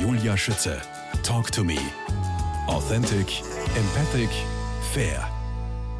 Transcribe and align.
Julia 0.00 0.36
Schütze. 0.36 0.80
Talk 1.24 1.50
to 1.50 1.64
me. 1.64 1.76
Authentic, 2.68 3.42
empathic, 3.76 4.30
fair. 4.92 5.28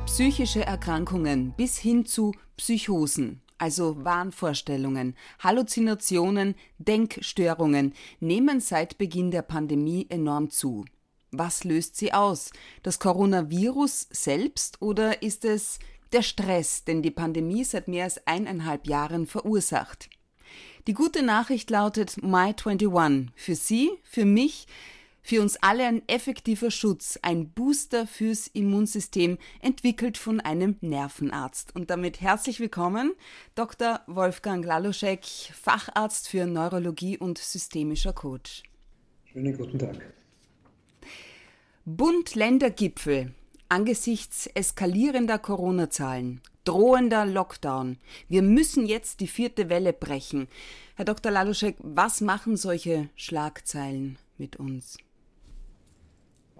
Psychische 0.06 0.64
Erkrankungen 0.64 1.52
bis 1.56 1.78
hin 1.78 2.06
zu 2.06 2.32
Psychosen, 2.56 3.42
also 3.58 4.04
Wahnvorstellungen, 4.04 5.16
Halluzinationen, 5.40 6.54
Denkstörungen, 6.78 7.92
nehmen 8.20 8.60
seit 8.60 8.98
Beginn 8.98 9.32
der 9.32 9.42
Pandemie 9.42 10.06
enorm 10.08 10.50
zu. 10.50 10.84
Was 11.32 11.64
löst 11.64 11.96
sie 11.96 12.12
aus? 12.12 12.52
Das 12.84 13.00
Coronavirus 13.00 14.06
selbst 14.12 14.80
oder 14.80 15.22
ist 15.22 15.44
es 15.44 15.80
der 16.12 16.22
Stress, 16.22 16.84
den 16.84 17.02
die 17.02 17.10
Pandemie 17.10 17.64
seit 17.64 17.88
mehr 17.88 18.04
als 18.04 18.24
eineinhalb 18.28 18.86
Jahren 18.86 19.26
verursacht? 19.26 20.08
Die 20.88 20.94
gute 20.94 21.22
Nachricht 21.22 21.68
lautet 21.68 22.12
My21. 22.22 23.26
Für 23.34 23.54
Sie, 23.54 23.90
für 24.04 24.24
mich, 24.24 24.66
für 25.20 25.42
uns 25.42 25.58
alle 25.60 25.84
ein 25.84 26.00
effektiver 26.08 26.70
Schutz, 26.70 27.18
ein 27.20 27.50
Booster 27.50 28.06
fürs 28.06 28.46
Immunsystem, 28.46 29.36
entwickelt 29.60 30.16
von 30.16 30.40
einem 30.40 30.76
Nervenarzt. 30.80 31.76
Und 31.76 31.90
damit 31.90 32.22
herzlich 32.22 32.58
willkommen, 32.58 33.12
Dr. 33.54 34.00
Wolfgang 34.06 34.64
Laluschek, 34.64 35.26
Facharzt 35.26 36.26
für 36.26 36.46
Neurologie 36.46 37.18
und 37.18 37.36
systemischer 37.36 38.14
Coach. 38.14 38.62
Schönen 39.26 39.58
guten 39.58 39.78
Tag. 39.78 40.00
Bund-Länder-Gipfel 41.84 43.34
angesichts 43.68 44.46
eskalierender 44.54 45.38
Corona-Zahlen, 45.38 46.40
drohender 46.64 47.26
Lockdown. 47.26 47.98
Wir 48.28 48.42
müssen 48.42 48.86
jetzt 48.86 49.20
die 49.20 49.26
vierte 49.26 49.68
Welle 49.68 49.92
brechen. 49.92 50.48
Herr 50.96 51.04
Dr. 51.04 51.32
Laluschek, 51.32 51.76
was 51.78 52.20
machen 52.20 52.56
solche 52.56 53.08
Schlagzeilen 53.14 54.18
mit 54.36 54.56
uns? 54.56 54.98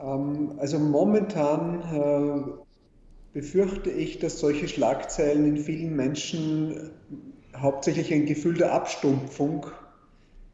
Ähm, 0.01 0.55
also 0.59 0.79
momentan 0.79 1.83
äh, 1.83 2.53
befürchte 3.33 3.91
ich, 3.91 4.19
dass 4.19 4.39
solche 4.39 4.69
Schlagzeilen 4.69 5.45
in 5.45 5.57
vielen 5.57 5.95
Menschen 5.97 6.91
hauptsächlich 7.57 8.13
ein 8.13 8.27
Gefühl 8.27 8.55
der 8.55 8.73
Abstumpfung 8.73 9.67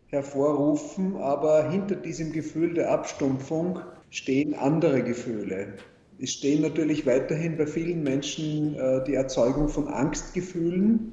hervorrufen, 0.06 1.16
aber 1.16 1.70
hinter 1.70 1.96
diesem 1.96 2.32
Gefühl 2.32 2.74
der 2.74 2.90
Abstumpfung 2.90 3.80
stehen 4.10 4.54
andere 4.54 5.02
Gefühle. 5.02 5.74
Es 6.20 6.32
stehen 6.32 6.62
natürlich 6.62 7.06
weiterhin 7.06 7.56
bei 7.56 7.66
vielen 7.66 8.02
Menschen 8.02 8.76
äh, 8.76 9.02
die 9.04 9.14
Erzeugung 9.14 9.68
von 9.68 9.88
Angstgefühlen, 9.88 11.12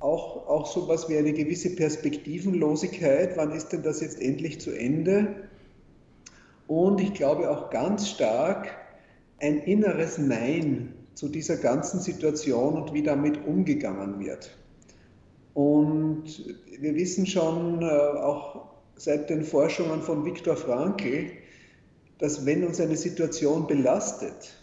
auch, 0.00 0.46
auch 0.46 0.66
so 0.66 0.84
etwas 0.84 1.08
wie 1.08 1.16
eine 1.16 1.32
gewisse 1.32 1.74
Perspektivenlosigkeit. 1.74 3.36
Wann 3.36 3.50
ist 3.50 3.70
denn 3.70 3.82
das 3.82 4.00
jetzt 4.00 4.20
endlich 4.20 4.60
zu 4.60 4.70
Ende? 4.70 5.48
Und 6.68 7.00
ich 7.00 7.14
glaube 7.14 7.50
auch 7.50 7.70
ganz 7.70 8.08
stark 8.08 8.68
ein 9.40 9.58
inneres 9.58 10.18
Nein 10.18 10.92
zu 11.14 11.28
dieser 11.28 11.56
ganzen 11.56 12.00
Situation 12.00 12.74
und 12.74 12.94
wie 12.94 13.02
damit 13.02 13.44
umgegangen 13.44 14.20
wird. 14.20 14.56
Und 15.54 16.24
wir 16.78 16.94
wissen 16.94 17.26
schon, 17.26 17.82
äh, 17.82 17.86
auch 17.86 18.68
seit 18.94 19.30
den 19.30 19.42
Forschungen 19.42 20.02
von 20.02 20.24
Viktor 20.24 20.56
Frankl, 20.56 21.30
dass 22.18 22.44
wenn 22.44 22.64
uns 22.64 22.80
eine 22.80 22.96
Situation 22.96 23.66
belastet, 23.66 24.54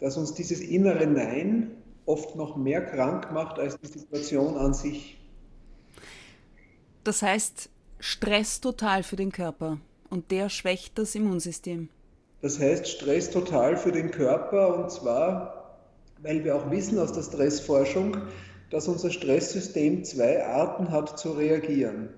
dass 0.00 0.16
uns 0.16 0.34
dieses 0.34 0.60
innere 0.60 1.06
Nein 1.06 1.70
oft 2.06 2.36
noch 2.36 2.56
mehr 2.56 2.84
krank 2.84 3.32
macht 3.32 3.58
als 3.58 3.78
die 3.80 3.86
Situation 3.86 4.56
an 4.56 4.74
sich. 4.74 5.18
Das 7.04 7.22
heißt, 7.22 7.70
Stress 7.98 8.60
total 8.60 9.02
für 9.02 9.16
den 9.16 9.32
Körper 9.32 9.78
und 10.10 10.30
der 10.30 10.48
schwächt 10.48 10.98
das 10.98 11.14
Immunsystem. 11.14 11.88
Das 12.40 12.58
heißt, 12.58 12.88
Stress 12.88 13.30
total 13.30 13.76
für 13.76 13.92
den 13.92 14.10
Körper 14.10 14.82
und 14.82 14.90
zwar, 14.90 15.80
weil 16.22 16.44
wir 16.44 16.56
auch 16.56 16.70
wissen 16.70 16.98
aus 16.98 17.12
der 17.12 17.22
Stressforschung, 17.22 18.16
dass 18.70 18.86
unser 18.86 19.10
Stresssystem 19.10 20.04
zwei 20.04 20.44
Arten 20.44 20.90
hat 20.90 21.18
zu 21.18 21.32
reagieren. 21.32 22.10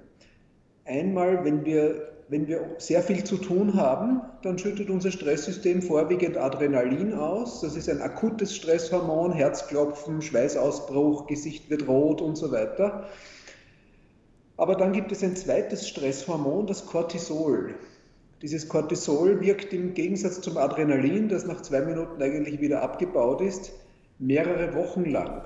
Einmal, 0.84 1.44
wenn 1.44 1.64
wir 1.64 2.10
wenn 2.30 2.46
wir 2.46 2.76
sehr 2.78 3.02
viel 3.02 3.24
zu 3.24 3.36
tun 3.36 3.74
haben, 3.74 4.22
dann 4.42 4.56
schüttet 4.56 4.88
unser 4.88 5.10
Stresssystem 5.10 5.82
vorwiegend 5.82 6.36
Adrenalin 6.36 7.12
aus. 7.12 7.60
Das 7.60 7.76
ist 7.76 7.88
ein 7.88 8.00
akutes 8.00 8.54
Stresshormon, 8.54 9.32
Herzklopfen, 9.32 10.22
Schweißausbruch, 10.22 11.26
Gesicht 11.26 11.68
wird 11.70 11.88
rot 11.88 12.20
und 12.22 12.36
so 12.36 12.52
weiter. 12.52 13.08
Aber 14.56 14.76
dann 14.76 14.92
gibt 14.92 15.10
es 15.10 15.24
ein 15.24 15.34
zweites 15.34 15.88
Stresshormon, 15.88 16.68
das 16.68 16.86
Cortisol. 16.86 17.74
Dieses 18.42 18.68
Cortisol 18.68 19.40
wirkt 19.40 19.72
im 19.72 19.94
Gegensatz 19.94 20.40
zum 20.40 20.56
Adrenalin, 20.56 21.28
das 21.28 21.46
nach 21.46 21.62
zwei 21.62 21.80
Minuten 21.80 22.22
eigentlich 22.22 22.60
wieder 22.60 22.82
abgebaut 22.82 23.40
ist, 23.40 23.72
mehrere 24.18 24.74
Wochen 24.74 25.04
lang 25.04 25.42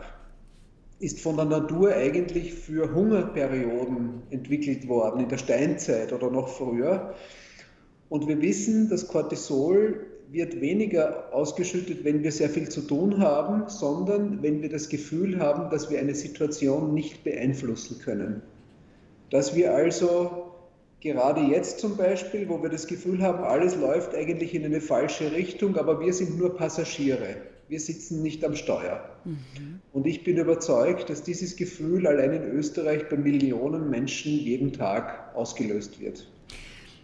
ist 1.00 1.20
von 1.20 1.36
der 1.36 1.46
Natur 1.46 1.92
eigentlich 1.92 2.54
für 2.54 2.94
Hungerperioden 2.94 4.22
entwickelt 4.30 4.88
worden, 4.88 5.20
in 5.20 5.28
der 5.28 5.38
Steinzeit 5.38 6.12
oder 6.12 6.30
noch 6.30 6.48
früher. 6.48 7.14
Und 8.08 8.28
wir 8.28 8.40
wissen, 8.40 8.88
das 8.88 9.08
Cortisol 9.08 10.06
wird 10.30 10.60
weniger 10.60 11.32
ausgeschüttet, 11.32 12.04
wenn 12.04 12.22
wir 12.22 12.32
sehr 12.32 12.48
viel 12.48 12.68
zu 12.68 12.80
tun 12.82 13.18
haben, 13.18 13.68
sondern 13.68 14.42
wenn 14.42 14.62
wir 14.62 14.68
das 14.68 14.88
Gefühl 14.88 15.38
haben, 15.38 15.70
dass 15.70 15.90
wir 15.90 15.98
eine 15.98 16.14
Situation 16.14 16.94
nicht 16.94 17.24
beeinflussen 17.24 17.98
können. 18.00 18.42
Dass 19.30 19.54
wir 19.54 19.74
also 19.74 20.54
gerade 21.00 21.40
jetzt 21.42 21.80
zum 21.80 21.96
Beispiel, 21.96 22.48
wo 22.48 22.62
wir 22.62 22.70
das 22.70 22.86
Gefühl 22.86 23.20
haben, 23.20 23.44
alles 23.44 23.76
läuft 23.76 24.14
eigentlich 24.14 24.54
in 24.54 24.64
eine 24.64 24.80
falsche 24.80 25.32
Richtung, 25.32 25.76
aber 25.76 26.00
wir 26.00 26.12
sind 26.12 26.38
nur 26.38 26.56
Passagiere 26.56 27.36
wir 27.68 27.80
sitzen 27.80 28.22
nicht 28.22 28.44
am 28.44 28.54
Steuer. 28.54 29.08
Mhm. 29.24 29.80
Und 29.92 30.06
ich 30.06 30.24
bin 30.24 30.36
überzeugt, 30.36 31.10
dass 31.10 31.22
dieses 31.22 31.56
Gefühl 31.56 32.06
allein 32.06 32.32
in 32.32 32.44
Österreich 32.44 33.08
bei 33.08 33.16
Millionen 33.16 33.90
Menschen 33.90 34.32
jeden 34.32 34.72
Tag 34.72 35.34
ausgelöst 35.34 36.00
wird. 36.00 36.26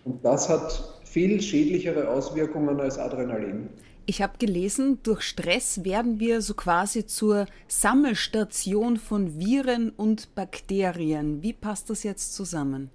Und 0.05 0.25
das 0.25 0.49
hat 0.49 1.01
viel 1.05 1.41
schädlichere 1.41 2.09
Auswirkungen 2.09 2.81
als 2.81 2.99
Adrenalin. 2.99 3.69
Ich 4.07 4.23
habe 4.23 4.39
gelesen, 4.39 4.99
durch 5.03 5.23
Stress 5.23 5.85
werden 5.85 6.19
wir 6.19 6.43
so 6.43 6.55
quasi 6.55 7.07
zur 7.07 7.47
Sammelstation 7.69 8.97
von 8.97 9.39
Viren 9.39 9.91
und 9.91 10.35
Bakterien. 10.35 11.43
Wie 11.43 11.53
passt 11.53 11.91
das 11.91 12.03
jetzt 12.03 12.35
zusammen? 12.35 12.91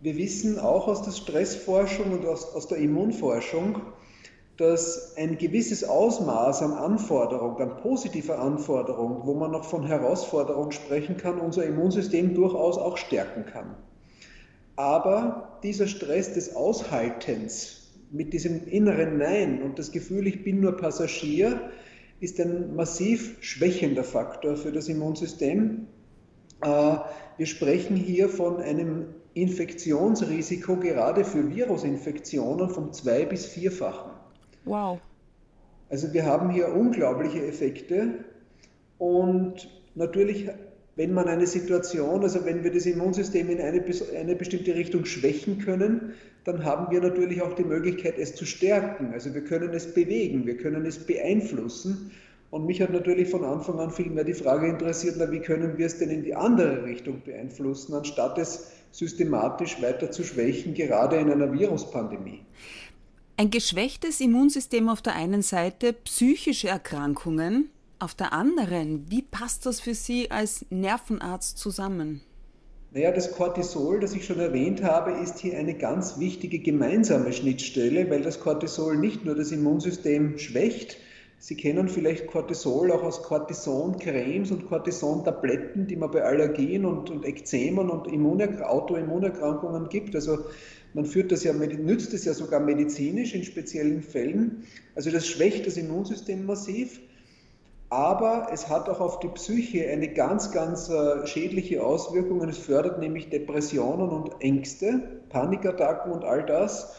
Wir 0.00 0.16
wissen 0.16 0.58
auch 0.58 0.88
aus 0.88 1.02
der 1.02 1.12
Stressforschung 1.12 2.12
und 2.12 2.24
aus, 2.24 2.54
aus 2.54 2.66
der 2.68 2.78
Immunforschung, 2.78 3.82
dass 4.60 5.16
ein 5.16 5.38
gewisses 5.38 5.84
Ausmaß 5.84 6.60
an 6.60 6.72
Anforderung, 6.74 7.58
an 7.60 7.78
positiver 7.78 8.38
Anforderung, 8.38 9.22
wo 9.24 9.32
man 9.32 9.52
noch 9.52 9.64
von 9.64 9.86
Herausforderung 9.86 10.70
sprechen 10.70 11.16
kann, 11.16 11.40
unser 11.40 11.64
Immunsystem 11.64 12.34
durchaus 12.34 12.76
auch 12.76 12.98
stärken 12.98 13.46
kann. 13.46 13.74
Aber 14.76 15.58
dieser 15.62 15.86
Stress 15.86 16.34
des 16.34 16.54
Aushaltens 16.56 17.90
mit 18.10 18.34
diesem 18.34 18.66
inneren 18.66 19.16
Nein 19.16 19.62
und 19.62 19.78
das 19.78 19.92
Gefühl, 19.92 20.26
ich 20.26 20.44
bin 20.44 20.60
nur 20.60 20.76
Passagier, 20.76 21.70
ist 22.20 22.38
ein 22.38 22.76
massiv 22.76 23.38
schwächender 23.40 24.04
Faktor 24.04 24.56
für 24.56 24.72
das 24.72 24.88
Immunsystem. 24.88 25.86
Äh, 26.60 26.96
wir 27.38 27.46
sprechen 27.46 27.96
hier 27.96 28.28
von 28.28 28.58
einem 28.58 29.06
Infektionsrisiko 29.32 30.76
gerade 30.76 31.24
für 31.24 31.48
Virusinfektionen 31.48 32.68
vom 32.68 32.92
zwei- 32.92 33.24
bis 33.24 33.46
vierfachen. 33.46 34.09
Wow. 34.64 35.00
Also 35.88 36.12
wir 36.12 36.24
haben 36.24 36.50
hier 36.50 36.72
unglaubliche 36.72 37.44
Effekte 37.46 38.24
und 38.98 39.68
natürlich, 39.94 40.48
wenn 40.94 41.12
man 41.12 41.26
eine 41.26 41.46
Situation, 41.46 42.22
also 42.22 42.44
wenn 42.44 42.62
wir 42.62 42.72
das 42.72 42.86
Immunsystem 42.86 43.50
in 43.50 43.60
eine, 43.60 43.82
eine 44.18 44.36
bestimmte 44.36 44.74
Richtung 44.74 45.04
schwächen 45.04 45.58
können, 45.58 46.14
dann 46.44 46.64
haben 46.64 46.92
wir 46.92 47.00
natürlich 47.00 47.42
auch 47.42 47.54
die 47.54 47.64
Möglichkeit, 47.64 48.18
es 48.18 48.34
zu 48.34 48.46
stärken. 48.46 49.12
Also 49.12 49.34
wir 49.34 49.42
können 49.42 49.74
es 49.74 49.92
bewegen, 49.92 50.46
wir 50.46 50.56
können 50.56 50.86
es 50.86 50.98
beeinflussen. 50.98 52.12
Und 52.50 52.66
mich 52.66 52.82
hat 52.82 52.90
natürlich 52.92 53.28
von 53.28 53.44
Anfang 53.44 53.78
an 53.78 53.90
viel 53.90 54.10
mehr 54.10 54.24
die 54.24 54.34
Frage 54.34 54.68
interessiert, 54.68 55.16
na, 55.18 55.30
wie 55.30 55.40
können 55.40 55.78
wir 55.78 55.86
es 55.86 55.98
denn 55.98 56.10
in 56.10 56.24
die 56.24 56.34
andere 56.34 56.84
Richtung 56.84 57.22
beeinflussen, 57.24 57.94
anstatt 57.94 58.38
es 58.38 58.72
systematisch 58.90 59.80
weiter 59.80 60.10
zu 60.10 60.24
schwächen, 60.24 60.74
gerade 60.74 61.16
in 61.16 61.30
einer 61.30 61.52
Viruspandemie. 61.52 62.40
Ein 63.40 63.50
geschwächtes 63.50 64.20
Immunsystem 64.20 64.90
auf 64.90 65.00
der 65.00 65.14
einen 65.14 65.40
Seite, 65.40 65.94
psychische 65.94 66.68
Erkrankungen 66.68 67.70
auf 67.98 68.14
der 68.14 68.34
anderen. 68.34 69.06
Wie 69.10 69.22
passt 69.22 69.64
das 69.64 69.80
für 69.80 69.94
Sie 69.94 70.30
als 70.30 70.66
Nervenarzt 70.68 71.56
zusammen? 71.56 72.20
Naja, 72.92 73.12
das 73.12 73.32
Cortisol, 73.32 73.98
das 73.98 74.12
ich 74.12 74.26
schon 74.26 74.40
erwähnt 74.40 74.82
habe, 74.82 75.12
ist 75.12 75.38
hier 75.38 75.56
eine 75.56 75.72
ganz 75.72 76.18
wichtige 76.18 76.58
gemeinsame 76.58 77.32
Schnittstelle, 77.32 78.10
weil 78.10 78.20
das 78.20 78.40
Cortisol 78.40 78.98
nicht 78.98 79.24
nur 79.24 79.36
das 79.36 79.52
Immunsystem 79.52 80.36
schwächt, 80.36 80.98
Sie 81.42 81.56
kennen 81.56 81.88
vielleicht 81.88 82.26
Cortisol 82.26 82.92
auch 82.92 83.02
aus 83.02 83.22
Cortison-Cremes 83.22 84.50
und 84.50 84.68
Cortison-Tabletten, 84.68 85.86
die 85.86 85.96
man 85.96 86.10
bei 86.10 86.22
Allergien 86.22 86.84
und, 86.84 87.08
und 87.08 87.24
Ekzemen 87.24 87.88
und 87.88 88.06
Autoimmunerkrankungen 88.62 89.88
gibt. 89.88 90.14
Also 90.14 90.44
man 90.92 91.06
führt 91.06 91.32
das 91.32 91.42
ja, 91.42 91.54
nützt 91.54 92.12
es 92.12 92.26
ja 92.26 92.34
sogar 92.34 92.60
medizinisch 92.60 93.34
in 93.34 93.42
speziellen 93.42 94.02
Fällen. 94.02 94.64
Also 94.94 95.10
das 95.10 95.26
schwächt 95.26 95.66
das 95.66 95.78
Immunsystem 95.78 96.44
massiv. 96.44 97.00
Aber 97.88 98.48
es 98.52 98.68
hat 98.68 98.90
auch 98.90 99.00
auf 99.00 99.18
die 99.20 99.28
Psyche 99.28 99.88
eine 99.88 100.12
ganz, 100.12 100.52
ganz 100.52 100.90
äh, 100.90 101.26
schädliche 101.26 101.82
Auswirkung. 101.82 102.46
Es 102.46 102.58
fördert 102.58 103.00
nämlich 103.00 103.30
Depressionen 103.30 104.10
und 104.10 104.40
Ängste, 104.40 105.22
Panikattacken 105.30 106.12
und 106.12 106.22
all 106.22 106.44
das. 106.44 106.94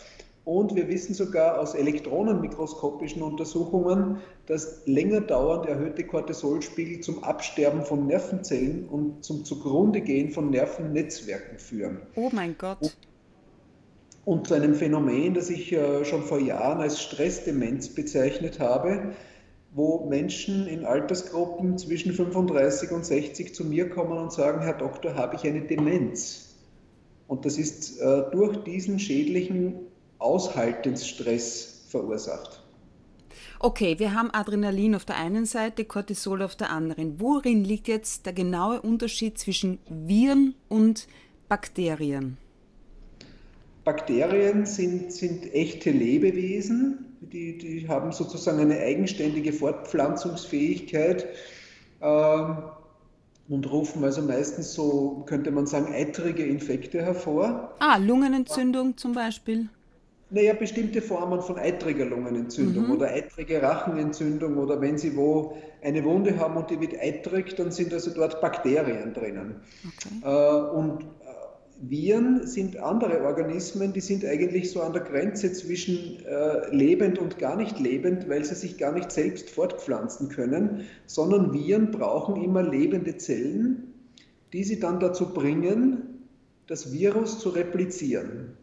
Und 0.52 0.76
wir 0.76 0.90
wissen 0.90 1.14
sogar 1.14 1.62
aus 1.62 1.76
elektronenmikroskopischen 1.76 3.22
Untersuchungen, 3.22 4.18
dass 4.48 4.86
länger 4.86 5.22
dauernd 5.22 5.66
erhöhte 5.66 6.06
Cortisolspiegel 6.06 7.00
zum 7.00 7.24
Absterben 7.24 7.86
von 7.86 8.06
Nervenzellen 8.06 8.86
und 8.90 9.24
zum 9.24 9.46
Zugrundegehen 9.46 10.32
von 10.32 10.50
Nervennetzwerken 10.50 11.58
führen. 11.58 12.02
Oh 12.16 12.30
mein 12.34 12.58
Gott. 12.58 12.98
Und 14.26 14.48
zu 14.48 14.56
einem 14.56 14.76
Phänomen, 14.76 15.36
das 15.36 15.50
ich 15.50 15.72
äh, 15.72 16.04
schon 16.04 16.24
vor 16.24 16.40
Jahren 16.40 16.82
als 16.82 17.02
Stressdemenz 17.02 17.88
bezeichnet 17.88 18.60
habe, 18.60 19.14
wo 19.74 20.06
Menschen 20.10 20.68
in 20.68 20.84
Altersgruppen 20.84 21.78
zwischen 21.78 22.12
35 22.12 22.92
und 22.92 23.06
60 23.06 23.56
zu 23.56 23.64
mir 23.64 23.90
kommen 23.90 24.18
und 24.18 24.34
sagen, 24.34 24.60
Herr 24.64 24.78
Doktor, 24.78 25.16
habe 25.16 25.38
ich 25.38 25.48
eine 25.48 25.62
Demenz? 25.62 26.58
Und 27.30 27.46
das 27.46 27.58
ist 27.58 28.02
äh, 28.02 28.24
durch 28.34 28.66
diesen 28.66 29.00
schädlichen 29.00 29.88
Aushaltensstress 30.22 31.86
verursacht. 31.90 32.62
Okay, 33.60 34.00
wir 34.00 34.16
haben 34.16 34.32
Adrenalin 34.34 34.96
auf 34.96 35.06
der 35.06 35.18
einen 35.18 35.46
Seite, 35.46 35.86
Cortisol 35.86 36.42
auf 36.42 36.56
der 36.56 36.72
anderen. 36.72 37.20
Worin 37.20 37.64
liegt 37.64 37.88
jetzt 37.88 38.26
der 38.26 38.34
genaue 38.34 38.82
Unterschied 38.82 39.38
zwischen 39.38 39.78
Viren 39.88 40.56
und 40.68 41.08
Bakterien? 41.48 42.38
Bakterien 43.84 44.66
sind, 44.66 45.12
sind 45.12 45.54
echte 45.54 45.92
Lebewesen, 45.92 47.18
die, 47.22 47.58
die 47.58 47.88
haben 47.88 48.12
sozusagen 48.12 48.60
eine 48.60 48.80
eigenständige 48.80 49.54
Fortpflanzungsfähigkeit 49.54 51.28
ähm, 52.02 52.58
und 53.48 53.72
rufen 53.72 54.04
also 54.04 54.22
meistens 54.22 54.74
so, 54.74 55.24
könnte 55.28 55.52
man 55.52 55.68
sagen, 55.68 55.94
eitrige 55.94 56.44
Infekte 56.44 57.04
hervor. 57.04 57.76
Ah, 57.80 57.98
Lungenentzündung 57.98 58.98
zum 58.98 59.14
Beispiel. 59.14 59.70
Naja, 60.34 60.54
bestimmte 60.54 61.02
Formen 61.02 61.42
von 61.42 61.58
eitriger 61.58 62.06
Lungenentzündung 62.06 62.86
mhm. 62.86 62.92
oder 62.92 63.08
eitrige 63.08 63.62
Rachenentzündung 63.62 64.58
oder 64.58 64.80
wenn 64.80 64.98
Sie 64.98 65.18
wo 65.18 65.58
eine 65.82 66.04
Wunde 66.06 66.40
haben 66.40 66.56
und 66.56 66.70
die 66.70 66.80
wird 66.80 66.94
eitrig, 66.94 67.56
dann 67.56 67.72
sind 67.72 67.94
also 67.94 68.12
dort 68.12 68.40
Bakterien 68.40 69.14
drinnen. 69.14 69.56
Okay. 69.86 70.22
Äh, 70.24 70.78
und 70.78 71.06
Viren 71.82 72.46
sind 72.46 72.78
andere 72.78 73.24
Organismen, 73.24 73.92
die 73.92 74.02
sind 74.02 74.24
eigentlich 74.24 74.72
so 74.72 74.82
an 74.82 74.94
der 74.94 75.02
Grenze 75.02 75.52
zwischen 75.52 76.24
äh, 76.26 76.74
lebend 76.74 77.18
und 77.18 77.40
gar 77.40 77.56
nicht 77.56 77.80
lebend, 77.80 78.30
weil 78.30 78.46
sie 78.46 78.56
sich 78.56 78.78
gar 78.78 78.94
nicht 78.94 79.12
selbst 79.12 79.50
fortpflanzen 79.50 80.30
können, 80.30 80.86
sondern 81.08 81.54
Viren 81.54 81.92
brauchen 81.92 82.42
immer 82.42 82.62
lebende 82.62 83.18
Zellen, 83.18 83.94
die 84.54 84.64
sie 84.64 84.80
dann 84.80 85.00
dazu 85.00 85.34
bringen, 85.34 86.28
das 86.68 86.94
Virus 86.94 87.40
zu 87.40 87.50
replizieren. 87.50 88.58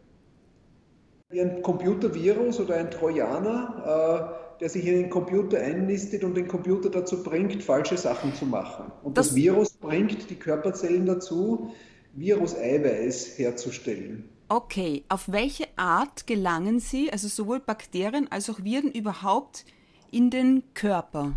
Wie 1.31 1.41
ein 1.41 1.61
Computervirus 1.61 2.59
oder 2.59 2.75
ein 2.75 2.89
Trojaner, 2.89 4.39
äh, 4.55 4.59
der 4.59 4.69
sich 4.69 4.85
in 4.87 4.95
den 4.95 5.09
Computer 5.11 5.59
einnistet 5.59 6.23
und 6.23 6.35
den 6.35 6.47
Computer 6.47 6.89
dazu 6.89 7.21
bringt, 7.21 7.61
falsche 7.61 7.97
Sachen 7.97 8.33
zu 8.33 8.45
machen. 8.45 8.91
Und 9.03 9.15
das, 9.15 9.27
das 9.27 9.35
Virus 9.35 9.73
bringt 9.73 10.29
die 10.29 10.35
Körperzellen 10.35 11.05
dazu, 11.05 11.71
Viruseiweiß 12.13 13.37
herzustellen. 13.37 14.27
Okay, 14.47 15.03
auf 15.07 15.31
welche 15.31 15.67
Art 15.75 16.25
gelangen 16.25 16.79
sie, 16.79 17.11
also 17.11 17.27
sowohl 17.27 17.59
Bakterien 17.59 18.27
als 18.31 18.49
auch 18.49 18.63
Viren, 18.63 18.91
überhaupt 18.91 19.65
in 20.11 20.31
den 20.31 20.63
Körper? 20.73 21.33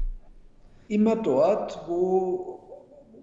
Immer 0.88 1.16
dort, 1.16 1.86
wo, 1.86 2.61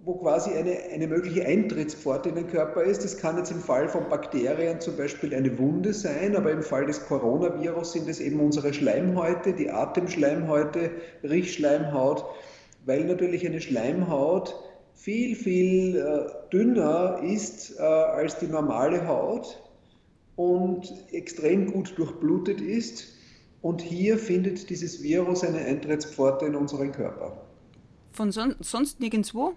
wo 0.09 0.15
quasi 0.15 0.49
eine, 0.55 0.75
eine 0.91 1.05
mögliche 1.05 1.45
Eintrittspforte 1.45 2.29
in 2.29 2.35
den 2.35 2.47
Körper 2.47 2.81
ist. 2.81 3.03
Das 3.03 3.19
kann 3.19 3.37
jetzt 3.37 3.51
im 3.51 3.59
Fall 3.59 3.87
von 3.87 4.09
Bakterien 4.09 4.81
zum 4.81 4.97
Beispiel 4.97 5.35
eine 5.35 5.55
Wunde 5.59 5.93
sein, 5.93 6.35
aber 6.35 6.51
im 6.51 6.63
Fall 6.63 6.87
des 6.87 7.05
Coronavirus 7.05 7.91
sind 7.91 8.09
es 8.09 8.19
eben 8.19 8.39
unsere 8.39 8.73
Schleimhäute, 8.73 9.53
die 9.53 9.69
Atemschleimhäute, 9.69 10.89
Riechschleimhaut, 11.21 12.25
weil 12.87 13.05
natürlich 13.05 13.45
eine 13.45 13.61
Schleimhaut 13.61 14.55
viel, 14.95 15.35
viel 15.35 15.97
äh, 15.97 16.49
dünner 16.51 17.21
ist 17.23 17.77
äh, 17.77 17.83
als 17.83 18.39
die 18.39 18.47
normale 18.47 19.07
Haut 19.07 19.61
und 20.35 20.91
extrem 21.11 21.71
gut 21.71 21.95
durchblutet 21.95 22.61
ist. 22.61 23.09
Und 23.61 23.81
hier 23.81 24.17
findet 24.17 24.71
dieses 24.71 25.03
Virus 25.03 25.43
eine 25.43 25.59
Eintrittspforte 25.59 26.47
in 26.47 26.55
unseren 26.55 26.93
Körper. 26.93 27.45
Von 28.11 28.31
son 28.31 28.55
sonst 28.59 28.99
nirgendwo? 28.99 29.53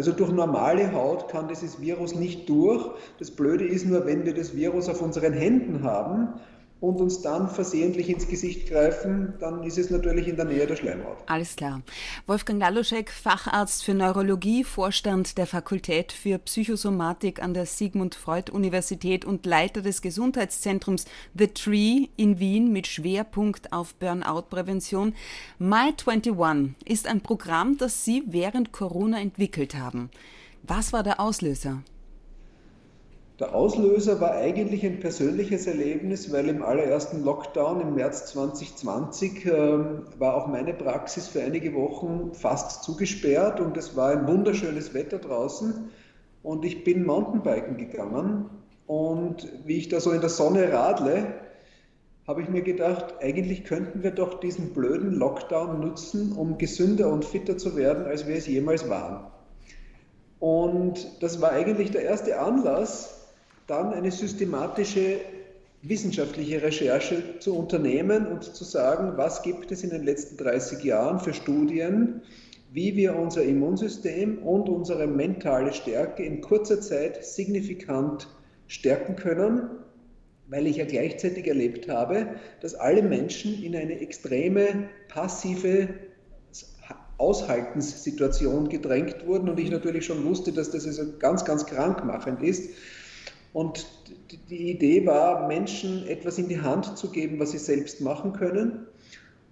Also 0.00 0.12
durch 0.12 0.32
normale 0.32 0.94
Haut 0.94 1.28
kann 1.28 1.48
dieses 1.48 1.78
Virus 1.82 2.14
nicht 2.14 2.48
durch. 2.48 2.90
Das 3.18 3.30
Blöde 3.30 3.66
ist 3.66 3.84
nur, 3.84 4.06
wenn 4.06 4.24
wir 4.24 4.32
das 4.32 4.56
Virus 4.56 4.88
auf 4.88 5.02
unseren 5.02 5.34
Händen 5.34 5.82
haben 5.82 6.40
und 6.80 6.96
uns 7.00 7.20
dann 7.20 7.50
versehentlich 7.50 8.08
ins 8.08 8.26
Gesicht 8.26 8.68
greifen, 8.68 9.34
dann 9.38 9.62
ist 9.64 9.76
es 9.76 9.90
natürlich 9.90 10.28
in 10.28 10.36
der 10.36 10.46
Nähe 10.46 10.66
der 10.66 10.76
Schleimhaut. 10.76 11.18
Alles 11.26 11.56
klar. 11.56 11.82
Wolfgang 12.26 12.60
Laluschek, 12.60 13.10
Facharzt 13.10 13.84
für 13.84 13.92
Neurologie, 13.92 14.64
Vorstand 14.64 15.36
der 15.36 15.46
Fakultät 15.46 16.12
für 16.12 16.38
Psychosomatik 16.38 17.42
an 17.42 17.52
der 17.52 17.66
Sigmund 17.66 18.14
Freud 18.14 18.50
Universität 18.50 19.24
und 19.24 19.44
Leiter 19.44 19.82
des 19.82 20.00
Gesundheitszentrums 20.00 21.04
The 21.38 21.48
Tree 21.48 22.06
in 22.16 22.38
Wien 22.38 22.72
mit 22.72 22.86
Schwerpunkt 22.86 23.72
auf 23.72 23.94
Burnout-Prävention. 23.96 25.14
My 25.58 25.92
21 26.06 26.74
ist 26.86 27.06
ein 27.06 27.20
Programm, 27.20 27.76
das 27.76 28.04
Sie 28.04 28.22
während 28.26 28.72
Corona 28.72 29.20
entwickelt 29.20 29.74
haben. 29.74 30.10
Was 30.62 30.92
war 30.92 31.02
der 31.02 31.20
Auslöser? 31.20 31.82
Der 33.40 33.54
Auslöser 33.54 34.20
war 34.20 34.32
eigentlich 34.32 34.84
ein 34.84 35.00
persönliches 35.00 35.66
Erlebnis, 35.66 36.30
weil 36.30 36.50
im 36.50 36.62
allerersten 36.62 37.24
Lockdown 37.24 37.80
im 37.80 37.94
März 37.94 38.26
2020 38.32 39.46
äh, 39.46 39.52
war 40.18 40.34
auch 40.34 40.46
meine 40.46 40.74
Praxis 40.74 41.26
für 41.26 41.42
einige 41.42 41.72
Wochen 41.72 42.34
fast 42.34 42.84
zugesperrt 42.84 43.58
und 43.58 43.78
es 43.78 43.96
war 43.96 44.10
ein 44.10 44.28
wunderschönes 44.28 44.92
Wetter 44.92 45.16
draußen 45.16 45.88
und 46.42 46.66
ich 46.66 46.84
bin 46.84 47.06
Mountainbiken 47.06 47.78
gegangen 47.78 48.50
und 48.86 49.48
wie 49.64 49.78
ich 49.78 49.88
da 49.88 50.00
so 50.00 50.10
in 50.10 50.20
der 50.20 50.28
Sonne 50.28 50.70
radle, 50.70 51.32
habe 52.28 52.42
ich 52.42 52.50
mir 52.50 52.62
gedacht, 52.62 53.14
eigentlich 53.22 53.64
könnten 53.64 54.02
wir 54.02 54.10
doch 54.10 54.38
diesen 54.40 54.74
blöden 54.74 55.14
Lockdown 55.14 55.80
nutzen, 55.80 56.32
um 56.32 56.58
gesünder 56.58 57.10
und 57.10 57.24
fitter 57.24 57.56
zu 57.56 57.74
werden, 57.74 58.04
als 58.04 58.26
wir 58.26 58.36
es 58.36 58.46
jemals 58.46 58.90
waren. 58.90 59.30
Und 60.40 61.22
das 61.22 61.40
war 61.40 61.52
eigentlich 61.52 61.90
der 61.90 62.02
erste 62.02 62.38
Anlass, 62.38 63.19
dann 63.70 63.92
eine 63.92 64.10
systematische 64.10 65.20
wissenschaftliche 65.82 66.60
Recherche 66.60 67.38
zu 67.38 67.56
unternehmen 67.56 68.26
und 68.26 68.42
zu 68.42 68.64
sagen, 68.64 69.12
was 69.16 69.42
gibt 69.42 69.70
es 69.70 69.84
in 69.84 69.90
den 69.90 70.04
letzten 70.04 70.36
30 70.36 70.82
Jahren 70.82 71.20
für 71.20 71.32
Studien, 71.32 72.20
wie 72.72 72.96
wir 72.96 73.16
unser 73.16 73.44
Immunsystem 73.44 74.38
und 74.38 74.68
unsere 74.68 75.06
mentale 75.06 75.72
Stärke 75.72 76.24
in 76.24 76.40
kurzer 76.40 76.80
Zeit 76.80 77.24
signifikant 77.24 78.28
stärken 78.66 79.14
können, 79.14 79.70
weil 80.48 80.66
ich 80.66 80.76
ja 80.76 80.84
gleichzeitig 80.84 81.46
erlebt 81.46 81.88
habe, 81.88 82.26
dass 82.60 82.74
alle 82.74 83.02
Menschen 83.02 83.62
in 83.62 83.76
eine 83.76 84.00
extreme 84.00 84.88
passive 85.08 85.88
Aushaltenssituation 87.18 88.68
gedrängt 88.68 89.26
wurden 89.26 89.48
und 89.48 89.60
ich 89.60 89.70
natürlich 89.70 90.06
schon 90.06 90.24
wusste, 90.24 90.52
dass 90.52 90.70
das 90.72 90.86
also 90.86 91.04
ganz, 91.18 91.44
ganz 91.44 91.66
krankmachend 91.66 92.42
ist 92.42 92.70
und 93.52 93.86
die 94.48 94.70
Idee 94.70 95.06
war, 95.06 95.48
Menschen 95.48 96.06
etwas 96.06 96.38
in 96.38 96.48
die 96.48 96.60
Hand 96.60 96.96
zu 96.96 97.10
geben, 97.10 97.40
was 97.40 97.50
sie 97.50 97.58
selbst 97.58 98.00
machen 98.00 98.32
können. 98.32 98.86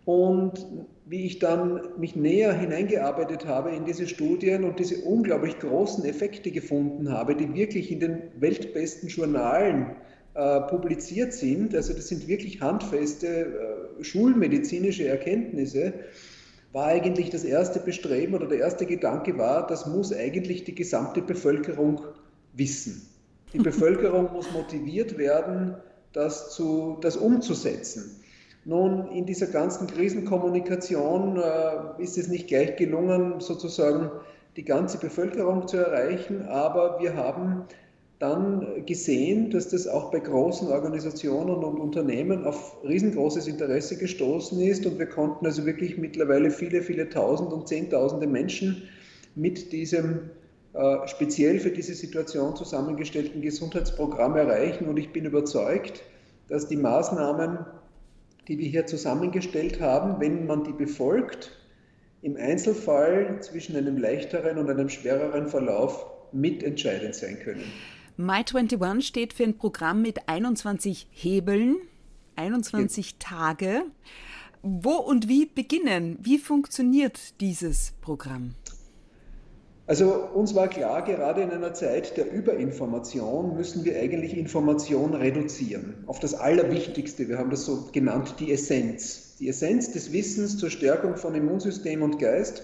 Und 0.04 0.66
wie 1.04 1.26
ich 1.26 1.38
dann 1.38 1.80
mich 1.98 2.16
näher 2.16 2.52
hineingearbeitet 2.52 3.46
habe 3.46 3.70
in 3.70 3.84
diese 3.84 4.06
Studien 4.06 4.64
und 4.64 4.78
diese 4.78 5.04
unglaublich 5.04 5.58
großen 5.58 6.04
Effekte 6.04 6.50
gefunden 6.50 7.10
habe, 7.10 7.34
die 7.34 7.52
wirklich 7.54 7.90
in 7.90 8.00
den 8.00 8.22
weltbesten 8.38 9.08
Journalen 9.08 9.96
äh, 10.34 10.60
publiziert 10.62 11.32
sind, 11.32 11.74
also 11.74 11.92
das 11.92 12.08
sind 12.08 12.28
wirklich 12.28 12.60
handfeste 12.60 13.26
äh, 13.98 14.04
schulmedizinische 14.04 15.08
Erkenntnisse, 15.08 15.94
war 16.72 16.86
eigentlich 16.86 17.30
das 17.30 17.44
erste 17.44 17.80
Bestreben 17.80 18.34
oder 18.34 18.46
der 18.46 18.58
erste 18.58 18.86
Gedanke 18.86 19.36
war, 19.38 19.66
das 19.66 19.86
muss 19.86 20.12
eigentlich 20.12 20.64
die 20.64 20.74
gesamte 20.74 21.22
Bevölkerung 21.22 22.02
wissen. 22.52 23.07
Die 23.52 23.58
Bevölkerung 23.58 24.32
muss 24.32 24.50
motiviert 24.52 25.16
werden, 25.16 25.76
das, 26.12 26.54
zu, 26.54 26.98
das 27.00 27.16
umzusetzen. 27.16 28.20
Nun, 28.64 29.08
in 29.12 29.24
dieser 29.24 29.46
ganzen 29.46 29.86
Krisenkommunikation 29.86 31.38
äh, 31.38 32.02
ist 32.02 32.18
es 32.18 32.28
nicht 32.28 32.48
gleich 32.48 32.76
gelungen, 32.76 33.40
sozusagen 33.40 34.10
die 34.56 34.64
ganze 34.64 34.98
Bevölkerung 34.98 35.66
zu 35.68 35.78
erreichen, 35.78 36.42
aber 36.42 36.98
wir 37.00 37.14
haben 37.16 37.64
dann 38.18 38.84
gesehen, 38.84 39.50
dass 39.50 39.68
das 39.68 39.86
auch 39.86 40.10
bei 40.10 40.18
großen 40.18 40.68
Organisationen 40.68 41.62
und 41.62 41.78
Unternehmen 41.78 42.44
auf 42.44 42.76
riesengroßes 42.84 43.46
Interesse 43.46 43.96
gestoßen 43.96 44.60
ist 44.60 44.84
und 44.84 44.98
wir 44.98 45.06
konnten 45.06 45.46
also 45.46 45.64
wirklich 45.64 45.96
mittlerweile 45.96 46.50
viele, 46.50 46.82
viele 46.82 47.08
Tausend 47.08 47.52
und 47.52 47.68
Zehntausende 47.68 48.26
Menschen 48.26 48.82
mit 49.36 49.72
diesem 49.72 50.30
speziell 51.06 51.58
für 51.58 51.70
diese 51.70 51.94
Situation 51.94 52.54
zusammengestellten 52.54 53.42
Gesundheitsprogramm 53.42 54.36
erreichen 54.36 54.88
und 54.88 54.96
ich 54.96 55.12
bin 55.12 55.24
überzeugt, 55.24 56.02
dass 56.48 56.68
die 56.68 56.76
Maßnahmen, 56.76 57.66
die 58.46 58.58
wir 58.58 58.68
hier 58.68 58.86
zusammengestellt 58.86 59.80
haben, 59.80 60.20
wenn 60.20 60.46
man 60.46 60.64
die 60.64 60.72
befolgt, 60.72 61.50
im 62.22 62.36
Einzelfall 62.36 63.40
zwischen 63.42 63.76
einem 63.76 63.96
leichteren 63.96 64.58
und 64.58 64.70
einem 64.70 64.88
schwereren 64.88 65.48
Verlauf 65.48 66.06
mitentscheidend 66.32 67.14
sein 67.14 67.38
können. 67.38 67.64
My21 68.18 69.02
steht 69.02 69.32
für 69.32 69.44
ein 69.44 69.56
Programm 69.56 70.02
mit 70.02 70.28
21 70.28 71.06
Hebeln, 71.10 71.76
21 72.36 73.10
ja. 73.10 73.16
Tage. 73.18 73.82
Wo 74.62 74.94
und 74.94 75.28
wie 75.28 75.46
beginnen? 75.46 76.18
Wie 76.20 76.38
funktioniert 76.38 77.40
dieses 77.40 77.92
Programm? 78.00 78.54
Also 79.88 80.12
uns 80.34 80.54
war 80.54 80.68
klar, 80.68 81.02
gerade 81.02 81.40
in 81.40 81.50
einer 81.50 81.72
Zeit 81.72 82.18
der 82.18 82.30
Überinformation 82.30 83.56
müssen 83.56 83.86
wir 83.86 83.98
eigentlich 83.98 84.36
Information 84.36 85.14
reduzieren 85.14 86.04
auf 86.06 86.20
das 86.20 86.34
Allerwichtigste. 86.34 87.26
Wir 87.26 87.38
haben 87.38 87.48
das 87.48 87.64
so 87.64 87.88
genannt, 87.90 88.34
die 88.38 88.52
Essenz. 88.52 89.36
Die 89.40 89.48
Essenz 89.48 89.90
des 89.92 90.12
Wissens 90.12 90.58
zur 90.58 90.68
Stärkung 90.68 91.16
von 91.16 91.34
Immunsystem 91.34 92.02
und 92.02 92.18
Geist 92.18 92.62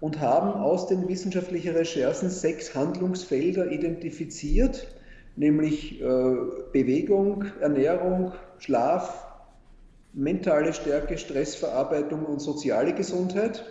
und 0.00 0.18
haben 0.18 0.50
aus 0.50 0.88
den 0.88 1.06
wissenschaftlichen 1.06 1.76
Recherchen 1.76 2.28
sechs 2.28 2.74
Handlungsfelder 2.74 3.70
identifiziert, 3.70 4.88
nämlich 5.36 6.00
äh, 6.00 6.04
Bewegung, 6.72 7.44
Ernährung, 7.60 8.32
Schlaf, 8.58 9.28
mentale 10.12 10.72
Stärke, 10.72 11.18
Stressverarbeitung 11.18 12.24
und 12.24 12.40
soziale 12.40 12.94
Gesundheit. 12.94 13.64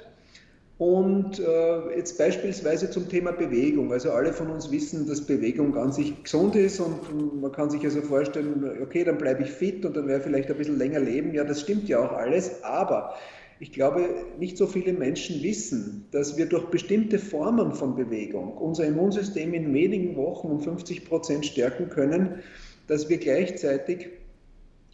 Und 0.83 1.39
äh, 1.39 1.95
jetzt 1.95 2.17
beispielsweise 2.17 2.89
zum 2.89 3.07
Thema 3.07 3.31
Bewegung. 3.31 3.93
Also 3.93 4.11
alle 4.11 4.33
von 4.33 4.49
uns 4.49 4.69
wissen, 4.69 5.07
dass 5.07 5.21
Bewegung 5.21 5.77
an 5.77 5.93
sich 5.93 6.21
gesund 6.21 6.57
ist 6.57 6.81
und 6.81 7.41
man 7.41 7.53
kann 7.53 7.69
sich 7.69 7.85
also 7.85 8.01
vorstellen, 8.01 8.69
okay, 8.81 9.05
dann 9.05 9.17
bleibe 9.17 9.43
ich 9.43 9.49
fit 9.49 9.85
und 9.85 9.95
dann 9.95 10.07
werde 10.07 10.19
ich 10.19 10.25
vielleicht 10.25 10.51
ein 10.51 10.57
bisschen 10.57 10.77
länger 10.77 10.99
leben. 10.99 11.33
Ja, 11.33 11.45
das 11.45 11.61
stimmt 11.61 11.87
ja 11.87 11.99
auch 11.99 12.11
alles. 12.11 12.65
Aber 12.65 13.15
ich 13.61 13.71
glaube, 13.71 14.09
nicht 14.37 14.57
so 14.57 14.67
viele 14.67 14.91
Menschen 14.91 15.41
wissen, 15.41 16.05
dass 16.11 16.35
wir 16.35 16.47
durch 16.47 16.65
bestimmte 16.65 17.17
Formen 17.17 17.71
von 17.71 17.95
Bewegung 17.95 18.57
unser 18.57 18.83
Immunsystem 18.83 19.53
in 19.53 19.73
wenigen 19.73 20.17
Wochen 20.17 20.47
um 20.47 20.59
50 20.59 21.05
Prozent 21.05 21.45
stärken 21.45 21.87
können, 21.87 22.41
dass 22.87 23.07
wir 23.07 23.19
gleichzeitig 23.19 24.09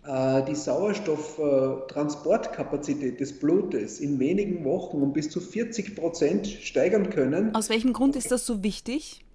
die 0.05 0.55
Sauerstofftransportkapazität 0.55 3.19
des 3.19 3.37
Blutes 3.37 3.99
in 3.99 4.19
wenigen 4.19 4.63
Wochen 4.63 5.01
um 5.01 5.11
bis 5.13 5.29
zu 5.29 5.41
40 5.41 5.95
Prozent 5.95 6.47
steigern 6.47 7.09
können. 7.09 7.53
Aus 7.53 7.69
welchem 7.69 7.93
Grund 7.93 8.15
ist 8.15 8.31
das 8.31 8.45
so 8.45 8.63
wichtig? 8.63 9.25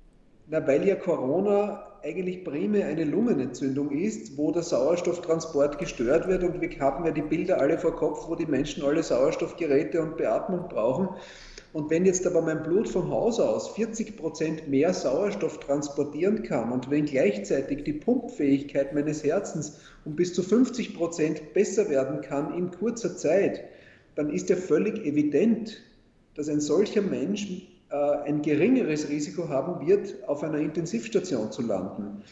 Na, 0.47 0.66
weil 0.66 0.87
ja 0.87 0.97
Corona 0.97 1.87
eigentlich 2.02 2.44
primär 2.44 2.87
eine 2.87 3.04
Lungenentzündung 3.04 3.90
ist, 3.90 4.37
wo 4.37 4.52
der 4.52 4.62
Sauerstofftransport 4.62 5.78
gestört 5.78 6.28
wird. 6.28 6.44
Und 6.44 6.61
wir 6.61 6.80
haben 6.80 7.06
ja 7.06 7.12
die 7.12 7.23
Bilder 7.23 7.61
alle 7.61 7.78
vor 7.78 7.97
Kopf, 7.97 8.28
wo 8.28 8.35
die 8.35 8.44
Menschen 8.44 8.85
alle 8.85 9.02
Sauerstoffgeräte 9.02 10.02
und 10.02 10.18
Beatmung 10.18 10.68
brauchen. 10.68 11.09
Und 11.74 11.90
wenn 11.90 12.06
jetzt 12.06 12.24
aber 12.24 12.40
mein 12.40 12.62
Blut 12.62 12.88
von 12.88 13.10
Haus 13.10 13.40
aus 13.40 13.70
40 13.70 14.16
Prozent 14.16 14.68
mehr 14.68 14.94
Sauerstoff 14.94 15.58
transportieren 15.58 16.44
kann 16.44 16.70
und 16.70 16.88
wenn 16.88 17.04
gleichzeitig 17.04 17.82
die 17.82 17.94
Pumpfähigkeit 17.94 18.94
meines 18.94 19.24
Herzens 19.24 19.80
um 20.04 20.14
bis 20.14 20.34
zu 20.34 20.44
50 20.44 20.94
Prozent 20.94 21.52
besser 21.52 21.90
werden 21.90 22.20
kann 22.20 22.56
in 22.56 22.70
kurzer 22.70 23.16
Zeit, 23.16 23.64
dann 24.14 24.30
ist 24.30 24.50
ja 24.50 24.56
völlig 24.56 25.04
evident, 25.04 25.82
dass 26.36 26.48
ein 26.48 26.60
solcher 26.60 27.02
Mensch 27.02 27.48
äh, 27.90 27.96
ein 27.96 28.42
geringeres 28.42 29.08
Risiko 29.08 29.48
haben 29.48 29.84
wird, 29.84 30.14
auf 30.28 30.44
einer 30.44 30.58
Intensivstation 30.58 31.50
zu 31.50 31.62
landen. 31.62 32.22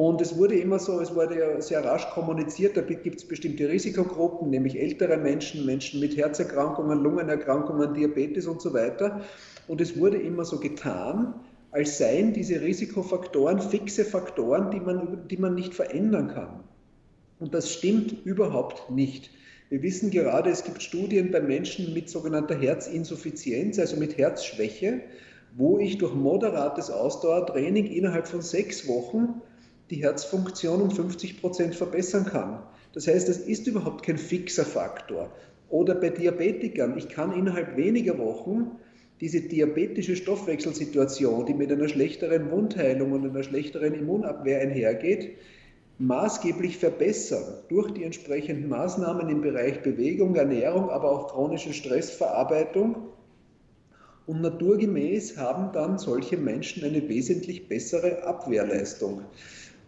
Und 0.00 0.22
es 0.22 0.38
wurde 0.38 0.54
immer 0.54 0.78
so, 0.78 0.98
es 1.00 1.14
wurde 1.14 1.38
ja 1.38 1.60
sehr 1.60 1.84
rasch 1.84 2.08
kommuniziert, 2.08 2.74
da 2.74 2.80
gibt 2.80 3.18
es 3.18 3.28
bestimmte 3.28 3.68
Risikogruppen, 3.68 4.48
nämlich 4.48 4.80
ältere 4.80 5.18
Menschen, 5.18 5.66
Menschen 5.66 6.00
mit 6.00 6.16
Herzerkrankungen, 6.16 7.02
Lungenerkrankungen, 7.02 7.92
Diabetes 7.92 8.46
und 8.46 8.62
so 8.62 8.72
weiter. 8.72 9.20
Und 9.68 9.82
es 9.82 9.98
wurde 9.98 10.16
immer 10.16 10.46
so 10.46 10.58
getan, 10.58 11.34
als 11.70 11.98
seien 11.98 12.32
diese 12.32 12.62
Risikofaktoren 12.62 13.60
fixe 13.60 14.06
Faktoren, 14.06 14.70
die 14.70 14.80
man, 14.80 15.28
die 15.28 15.36
man 15.36 15.54
nicht 15.54 15.74
verändern 15.74 16.28
kann. 16.28 16.64
Und 17.38 17.52
das 17.52 17.70
stimmt 17.70 18.24
überhaupt 18.24 18.90
nicht. 18.90 19.30
Wir 19.68 19.82
wissen 19.82 20.10
gerade, 20.10 20.48
es 20.48 20.64
gibt 20.64 20.82
Studien 20.82 21.30
bei 21.30 21.42
Menschen 21.42 21.92
mit 21.92 22.08
sogenannter 22.08 22.58
Herzinsuffizienz, 22.58 23.78
also 23.78 23.96
mit 23.98 24.16
Herzschwäche, 24.16 25.02
wo 25.58 25.78
ich 25.78 25.98
durch 25.98 26.14
moderates 26.14 26.90
Ausdauertraining 26.90 27.84
innerhalb 27.84 28.26
von 28.26 28.40
sechs 28.40 28.88
Wochen 28.88 29.42
die 29.90 30.02
Herzfunktion 30.02 30.80
um 30.80 30.90
50 30.90 31.40
Prozent 31.40 31.74
verbessern 31.74 32.24
kann. 32.24 32.62
Das 32.92 33.06
heißt, 33.06 33.28
es 33.28 33.38
ist 33.38 33.66
überhaupt 33.66 34.04
kein 34.04 34.18
fixer 34.18 34.64
Faktor. 34.64 35.30
Oder 35.68 35.94
bei 35.94 36.10
Diabetikern, 36.10 36.96
ich 36.96 37.08
kann 37.08 37.32
innerhalb 37.32 37.76
weniger 37.76 38.18
Wochen 38.18 38.72
diese 39.20 39.40
diabetische 39.42 40.16
Stoffwechselsituation, 40.16 41.46
die 41.46 41.54
mit 41.54 41.70
einer 41.70 41.88
schlechteren 41.88 42.50
Wundheilung 42.50 43.12
und 43.12 43.28
einer 43.28 43.42
schlechteren 43.42 43.94
Immunabwehr 43.94 44.60
einhergeht, 44.60 45.36
maßgeblich 45.98 46.78
verbessern 46.78 47.62
durch 47.68 47.90
die 47.90 48.04
entsprechenden 48.04 48.68
Maßnahmen 48.70 49.28
im 49.28 49.42
Bereich 49.42 49.82
Bewegung, 49.82 50.34
Ernährung, 50.34 50.88
aber 50.88 51.10
auch 51.10 51.28
chronische 51.28 51.74
Stressverarbeitung. 51.74 52.96
Und 54.26 54.40
naturgemäß 54.40 55.36
haben 55.36 55.72
dann 55.72 55.98
solche 55.98 56.36
Menschen 56.38 56.84
eine 56.84 57.06
wesentlich 57.08 57.68
bessere 57.68 58.22
Abwehrleistung. 58.22 59.22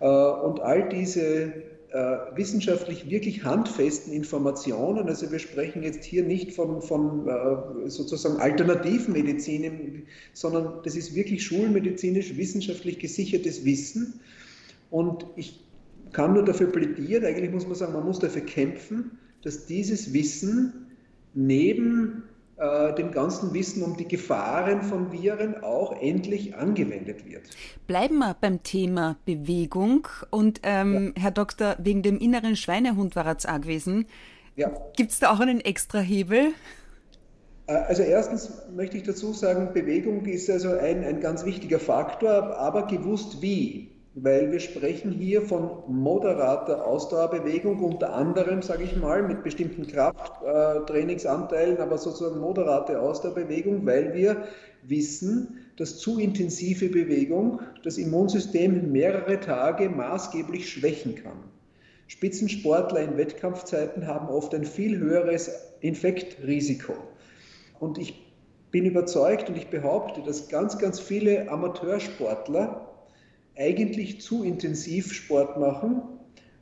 Äh, 0.03 0.07
und 0.07 0.61
all 0.61 0.89
diese 0.89 1.53
äh, 1.93 2.17
wissenschaftlich 2.35 3.09
wirklich 3.09 3.45
handfesten 3.45 4.13
Informationen, 4.13 5.09
also 5.09 5.31
wir 5.31 5.39
sprechen 5.39 5.85
jetzt 5.85 6.05
hier 6.05 6.25
nicht 6.25 6.53
von, 6.53 6.83
von 6.83 7.29
äh, 7.29 7.89
sozusagen 7.89 8.41
Alternativmedizin, 8.41 10.03
sondern 10.33 10.81
das 10.85 10.97
ist 10.97 11.15
wirklich 11.15 11.45
schulmedizinisch 11.45 12.37
wissenschaftlich 12.37 12.99
gesichertes 12.99 13.65
Wissen. 13.65 14.21
Und 14.91 15.25
ich 15.37 15.65
kann 16.11 16.35
nur 16.35 16.45
dafür 16.45 16.67
plädieren, 16.67 17.25
eigentlich 17.25 17.53
muss 17.53 17.67
man 17.67 17.77
sagen, 17.77 17.93
man 17.93 18.05
muss 18.05 18.19
dafür 18.19 18.43
kämpfen, 18.43 19.19
dass 19.43 19.67
dieses 19.67 20.13
Wissen 20.13 20.87
neben 21.33 22.25
äh, 22.63 22.95
dem 22.95 23.11
ganzen 23.11 23.53
Wissen 23.55 23.83
um 23.83 23.97
die 23.97 24.07
Gefahren 24.07 24.83
von 24.83 25.11
Viren 25.11 25.65
auch 25.65 26.01
endlich 26.01 26.55
angewendet 26.55 27.27
wird. 27.27 27.43
Bleiben 27.89 28.19
wir 28.19 28.37
beim 28.41 28.63
Thema 28.63 29.17
Bewegung. 29.25 30.07
Und 30.31 30.61
ähm, 30.63 31.13
ja. 31.17 31.23
Herr 31.25 31.31
Doktor, 31.33 31.75
wegen 31.79 32.03
dem 32.03 32.19
inneren 32.19 32.55
Schweinehund 32.55 33.17
war 33.17 33.27
es 33.27 33.47
auch 33.47 33.61
gewesen. 33.61 34.07
Ja. 34.55 34.71
Gibt 34.97 35.11
es 35.11 35.19
da 35.19 35.33
auch 35.33 35.41
einen 35.41 35.61
extra 35.61 35.99
Hebel? 35.99 36.53
Äh, 37.67 37.73
also 37.73 38.03
erstens 38.03 38.53
möchte 38.73 38.97
ich 38.97 39.03
dazu 39.03 39.33
sagen, 39.33 39.73
Bewegung 39.73 40.25
ist 40.27 40.49
also 40.49 40.71
ein, 40.71 41.03
ein 41.03 41.21
ganz 41.21 41.45
wichtiger 41.45 41.81
Faktor, 41.81 42.57
aber 42.59 42.87
gewusst 42.87 43.43
wie 43.43 43.92
weil 44.15 44.53
wir 44.53 44.61
sprechen 44.61 45.11
hier 45.13 45.41
von 45.43 45.85
moderater 45.89 46.87
Ausdauerbewegung, 46.87 47.83
unter 47.83 48.13
anderem, 48.13 48.61
sage 48.61 48.85
ich 48.85 48.97
mal, 48.97 49.23
mit 49.23 49.43
bestimmten 49.43 49.87
Krafttrainingsanteilen, 49.87 51.79
aber 51.79 51.97
sozusagen 51.97 52.39
moderate 52.39 53.01
Ausdauerbewegung, 53.01 53.87
weil 53.87 54.13
wir 54.13 54.45
wissen, 54.83 55.59
dass 55.77 55.99
zu 55.99 56.19
intensive 56.19 56.89
Bewegung 56.91 57.61
das 57.85 57.97
Immunsystem 57.97 58.93
mehrere 58.93 59.41
Tage 59.41 59.89
maßgeblich 59.89 60.71
schwächen 60.71 61.15
kann. 61.15 61.39
Spitzensportler 62.07 63.01
in 63.01 63.17
Wettkampfzeiten 63.17 64.07
haben 64.07 64.29
oft 64.29 64.55
ein 64.55 64.65
viel 64.65 64.99
höheres 64.99 65.51
Infektrisiko. 65.81 66.93
Und 67.81 67.97
ich 67.97 68.31
bin 68.71 68.85
überzeugt 68.85 69.49
und 69.49 69.57
ich 69.57 69.69
behaupte, 69.69 70.23
dass 70.23 70.49
ganz, 70.49 70.79
ganz 70.79 71.01
viele 71.01 71.51
Amateursportler 71.51 72.92
eigentlich 73.57 74.21
zu 74.21 74.45
intensiv 74.45 75.13
Sport 75.13 75.59
machen, 75.59 76.03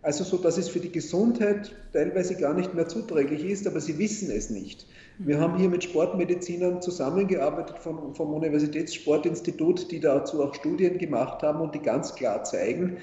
also 0.03 0.25
so, 0.25 0.39
dass 0.39 0.57
es 0.57 0.69
für 0.69 0.81
die 0.81 0.91
Gesundheit 0.91 1.73
teilweise 1.93 2.35
gar 2.37 2.55
nicht 2.55 2.75
mehr 2.75 2.89
zuträglich 2.89 3.45
ist, 3.45 3.67
aber 3.67 3.81
sie 3.81 3.99
wissen 3.99 4.31
es 4.31 4.49
nicht. 4.49 4.87
Wir 5.19 5.39
haben 5.39 5.59
hier 5.59 5.69
mit 5.69 5.85
Sportmedizinern 5.85 6.81
zusammengearbeitet 6.81 7.79
vom, 7.79 8.15
vom 8.15 8.33
Universitätssportinstitut, 8.33 9.91
die 9.91 10.01
dazu 10.01 10.43
auch 10.43 10.55
Studien 10.55 10.97
gemacht 10.97 11.43
haben 11.43 11.61
und 11.61 11.75
die 11.75 11.83
ganz 11.83 12.15
klar 12.15 12.45
zeigen, 12.45 12.97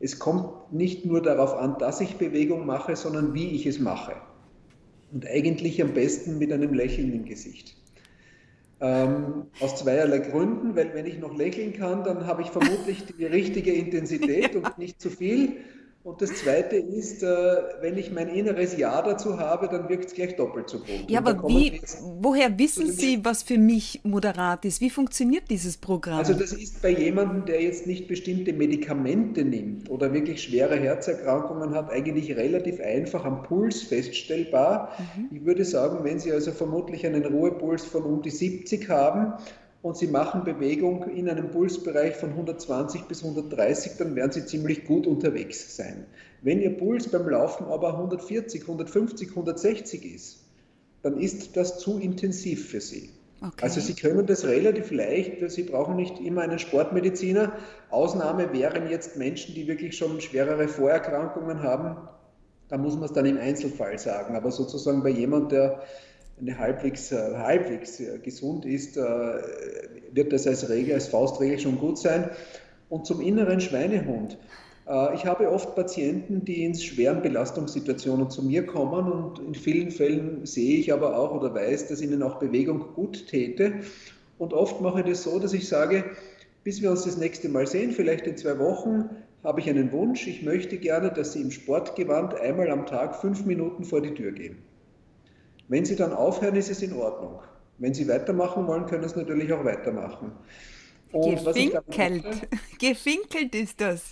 Es 0.00 0.18
kommt 0.18 0.70
nicht 0.70 1.06
nur 1.06 1.22
darauf 1.22 1.54
an, 1.54 1.76
dass 1.78 2.00
ich 2.02 2.16
Bewegung 2.16 2.66
mache, 2.66 2.94
sondern 2.94 3.32
wie 3.32 3.52
ich 3.52 3.64
es 3.64 3.78
mache. 3.78 4.12
Und 5.12 5.26
eigentlich 5.26 5.80
am 5.80 5.94
besten 5.94 6.38
mit 6.38 6.52
einem 6.52 6.74
Lächeln 6.74 7.12
im 7.14 7.24
Gesicht. 7.24 7.74
Ähm, 8.80 9.46
aus 9.60 9.76
zweierlei 9.76 10.18
Gründen, 10.18 10.74
weil 10.74 10.92
wenn 10.94 11.06
ich 11.06 11.18
noch 11.18 11.34
lächeln 11.36 11.72
kann, 11.72 12.04
dann 12.04 12.26
habe 12.26 12.42
ich 12.42 12.50
vermutlich 12.50 13.04
die 13.06 13.24
richtige 13.24 13.72
Intensität 13.72 14.56
und 14.56 14.78
nicht 14.78 15.00
zu 15.00 15.10
viel. 15.10 15.58
Und 16.04 16.20
das 16.20 16.34
Zweite 16.34 16.76
ist, 16.76 17.22
äh, 17.22 17.26
wenn 17.80 17.96
ich 17.96 18.12
mein 18.12 18.28
inneres 18.28 18.76
Ja 18.76 19.00
dazu 19.00 19.38
habe, 19.38 19.68
dann 19.68 19.88
wirkt 19.88 20.04
es 20.04 20.12
gleich 20.12 20.36
doppelt 20.36 20.68
so 20.68 20.80
gut. 20.80 21.08
Ja, 21.08 21.20
aber 21.20 21.48
wie, 21.48 21.80
woher 22.18 22.58
wissen 22.58 22.92
Sie, 22.92 23.24
was 23.24 23.42
für 23.42 23.56
mich 23.56 24.02
moderat 24.04 24.66
ist? 24.66 24.82
Wie 24.82 24.90
funktioniert 24.90 25.44
dieses 25.48 25.78
Programm? 25.78 26.18
Also 26.18 26.34
das 26.34 26.52
ist 26.52 26.82
bei 26.82 26.90
jemandem, 26.90 27.46
der 27.46 27.62
jetzt 27.62 27.86
nicht 27.86 28.06
bestimmte 28.06 28.52
Medikamente 28.52 29.46
nimmt 29.46 29.88
oder 29.88 30.12
wirklich 30.12 30.42
schwere 30.42 30.76
Herzerkrankungen 30.78 31.74
hat, 31.74 31.90
eigentlich 31.90 32.36
relativ 32.36 32.80
einfach 32.80 33.24
am 33.24 33.42
Puls 33.42 33.80
feststellbar. 33.80 34.92
Mhm. 35.16 35.34
Ich 35.34 35.46
würde 35.46 35.64
sagen, 35.64 36.04
wenn 36.04 36.18
Sie 36.18 36.32
also 36.32 36.52
vermutlich 36.52 37.06
einen 37.06 37.24
Ruhepuls 37.24 37.82
von 37.82 38.02
um 38.02 38.20
die 38.20 38.28
70 38.28 38.90
haben, 38.90 39.32
und 39.84 39.98
Sie 39.98 40.06
machen 40.06 40.44
Bewegung 40.44 41.10
in 41.10 41.28
einem 41.28 41.50
Pulsbereich 41.50 42.16
von 42.16 42.30
120 42.30 43.02
bis 43.02 43.22
130, 43.22 43.92
dann 43.98 44.16
werden 44.16 44.32
Sie 44.32 44.46
ziemlich 44.46 44.86
gut 44.86 45.06
unterwegs 45.06 45.76
sein. 45.76 46.06
Wenn 46.40 46.62
Ihr 46.62 46.74
Puls 46.74 47.08
beim 47.08 47.28
Laufen 47.28 47.66
aber 47.66 47.92
140, 47.92 48.62
150, 48.62 49.28
160 49.28 50.14
ist, 50.14 50.38
dann 51.02 51.20
ist 51.20 51.58
das 51.58 51.78
zu 51.80 51.98
intensiv 51.98 52.70
für 52.70 52.80
Sie. 52.80 53.10
Okay. 53.42 53.52
Also 53.60 53.82
Sie 53.82 53.92
können 53.92 54.24
das 54.24 54.46
relativ 54.46 54.90
leicht, 54.90 55.50
Sie 55.50 55.64
brauchen 55.64 55.96
nicht 55.96 56.18
immer 56.18 56.40
einen 56.40 56.58
Sportmediziner. 56.58 57.52
Ausnahme 57.90 58.54
wären 58.54 58.88
jetzt 58.88 59.18
Menschen, 59.18 59.54
die 59.54 59.66
wirklich 59.66 59.98
schon 59.98 60.18
schwerere 60.22 60.66
Vorerkrankungen 60.66 61.62
haben. 61.62 62.08
Da 62.68 62.78
muss 62.78 62.94
man 62.94 63.04
es 63.04 63.12
dann 63.12 63.26
im 63.26 63.36
Einzelfall 63.36 63.98
sagen. 63.98 64.34
Aber 64.34 64.50
sozusagen 64.50 65.02
bei 65.02 65.10
jemand, 65.10 65.52
der 65.52 65.82
eine 66.40 66.58
halbwegs, 66.58 67.12
äh, 67.12 67.36
halbwegs 67.36 68.00
äh, 68.00 68.18
gesund 68.18 68.64
ist, 68.64 68.96
äh, 68.96 69.00
wird 70.12 70.32
das 70.32 70.46
als 70.46 70.68
Regel, 70.68 70.94
als 70.94 71.08
Faustregel 71.08 71.58
schon 71.58 71.78
gut 71.78 71.98
sein. 71.98 72.30
Und 72.88 73.06
zum 73.06 73.20
inneren 73.20 73.60
Schweinehund. 73.60 74.38
Ich 75.14 75.24
habe 75.24 75.50
oft 75.50 75.74
Patienten, 75.74 76.44
die 76.44 76.62
in 76.62 76.74
schweren 76.74 77.22
Belastungssituationen 77.22 78.28
zu 78.28 78.42
mir 78.42 78.66
kommen 78.66 79.10
und 79.10 79.38
in 79.38 79.54
vielen 79.54 79.90
Fällen 79.90 80.44
sehe 80.44 80.76
ich 80.76 80.92
aber 80.92 81.16
auch 81.16 81.34
oder 81.34 81.54
weiß, 81.54 81.88
dass 81.88 82.02
ihnen 82.02 82.22
auch 82.22 82.38
Bewegung 82.38 82.92
gut 82.94 83.26
täte. 83.26 83.72
Und 84.36 84.52
oft 84.52 84.82
mache 84.82 85.00
ich 85.00 85.06
das 85.06 85.22
so, 85.22 85.38
dass 85.38 85.54
ich 85.54 85.66
sage, 85.66 86.04
bis 86.64 86.82
wir 86.82 86.90
uns 86.90 87.04
das 87.04 87.16
nächste 87.16 87.48
Mal 87.48 87.66
sehen, 87.66 87.92
vielleicht 87.92 88.26
in 88.26 88.36
zwei 88.36 88.58
Wochen, 88.58 89.08
habe 89.42 89.60
ich 89.60 89.70
einen 89.70 89.90
Wunsch. 89.90 90.26
Ich 90.26 90.42
möchte 90.42 90.76
gerne, 90.76 91.10
dass 91.10 91.32
Sie 91.32 91.40
im 91.40 91.50
Sportgewand 91.50 92.34
einmal 92.34 92.70
am 92.70 92.84
Tag 92.84 93.16
fünf 93.16 93.46
Minuten 93.46 93.84
vor 93.84 94.02
die 94.02 94.12
Tür 94.12 94.32
gehen. 94.32 94.58
Wenn 95.68 95.84
Sie 95.84 95.96
dann 95.96 96.12
aufhören, 96.12 96.56
ist 96.56 96.70
es 96.70 96.82
in 96.82 96.92
Ordnung. 96.92 97.40
Wenn 97.78 97.94
Sie 97.94 98.06
weitermachen 98.08 98.66
wollen, 98.66 98.86
können 98.86 99.08
Sie 99.08 99.18
natürlich 99.18 99.52
auch 99.52 99.64
weitermachen. 99.64 100.32
Und 101.14 101.44
Gefinkelt. 101.44 102.24
Mache, 102.24 102.48
Gefinkelt 102.80 103.54
ist 103.54 103.80
das. 103.80 104.02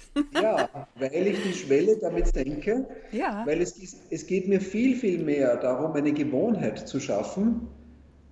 Ja, 0.40 0.68
weil 0.94 1.26
ich 1.26 1.42
die 1.42 1.52
Schwelle 1.52 1.96
damit 1.98 2.28
senke. 2.28 2.86
Ja. 3.10 3.42
Weil 3.44 3.60
es, 3.60 3.74
es 4.10 4.26
geht 4.26 4.46
mir 4.46 4.60
viel, 4.60 4.96
viel 4.96 5.22
mehr 5.22 5.56
darum, 5.56 5.92
eine 5.94 6.12
Gewohnheit 6.12 6.86
zu 6.88 7.00
schaffen, 7.00 7.66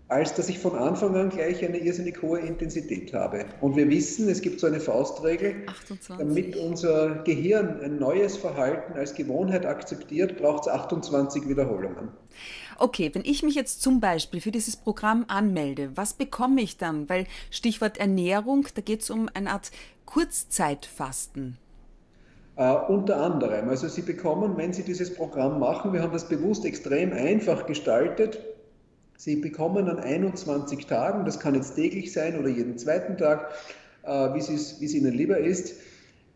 als 0.07 0.35
dass 0.35 0.49
ich 0.49 0.61
von 0.61 0.77
Anfang 0.77 1.17
an 1.17 1.31
gleich 1.31 1.65
eine 1.65 1.79
irrsinnig 1.79 2.23
hohe 2.23 2.39
Intensität 2.39 3.13
habe. 3.13 3.45
Und 3.61 3.75
wir 3.77 3.89
wissen, 3.89 4.29
es 4.29 4.41
gibt 4.41 4.61
so 4.61 4.69
eine 4.69 4.79
Faustregel, 4.79 5.67
28. 5.67 6.17
damit 6.19 6.57
unser 6.57 7.23
Gehirn 7.25 7.81
ein 7.81 7.99
neues 7.99 8.37
Verhalten 8.37 8.93
als 8.93 9.15
Gewohnheit 9.15 9.67
akzeptiert, 9.67 10.37
braucht 10.37 10.67
es 10.67 10.69
28 10.69 11.49
Wiederholungen. 11.49 12.09
Okay, 12.83 13.11
wenn 13.13 13.27
ich 13.27 13.43
mich 13.43 13.55
jetzt 13.55 13.83
zum 13.83 14.01
Beispiel 14.01 14.41
für 14.41 14.51
dieses 14.51 14.75
Programm 14.75 15.27
anmelde, 15.29 15.91
was 15.97 16.15
bekomme 16.15 16.63
ich 16.63 16.79
dann? 16.79 17.11
Weil 17.11 17.27
Stichwort 17.51 17.99
Ernährung, 17.99 18.67
da 18.75 18.81
geht 18.81 19.03
es 19.03 19.11
um 19.11 19.29
eine 19.35 19.51
Art 19.51 19.71
Kurzzeitfasten. 20.07 21.59
Uh, 22.57 22.79
unter 22.89 23.21
anderem. 23.21 23.69
Also 23.69 23.87
Sie 23.87 24.01
bekommen, 24.01 24.57
wenn 24.57 24.73
Sie 24.73 24.83
dieses 24.83 25.15
Programm 25.15 25.61
machen, 25.61 25.93
wir 25.93 26.01
haben 26.01 26.15
das 26.15 26.27
bewusst 26.27 26.65
extrem 26.65 27.13
einfach 27.13 27.67
gestaltet, 27.67 28.41
Sie 29.19 29.37
bekommen 29.37 29.87
an 29.91 29.99
21 29.99 30.87
Tagen, 30.87 31.27
das 31.27 31.39
kann 31.39 31.55
jetzt 31.55 31.75
täglich 31.75 32.15
sein 32.15 32.39
oder 32.39 32.49
jeden 32.49 32.79
zweiten 32.79 33.19
Tag, 33.19 33.53
uh, 34.05 34.33
wie 34.33 34.39
es 34.39 34.81
Ihnen 34.81 35.13
lieber 35.13 35.37
ist, 35.37 35.75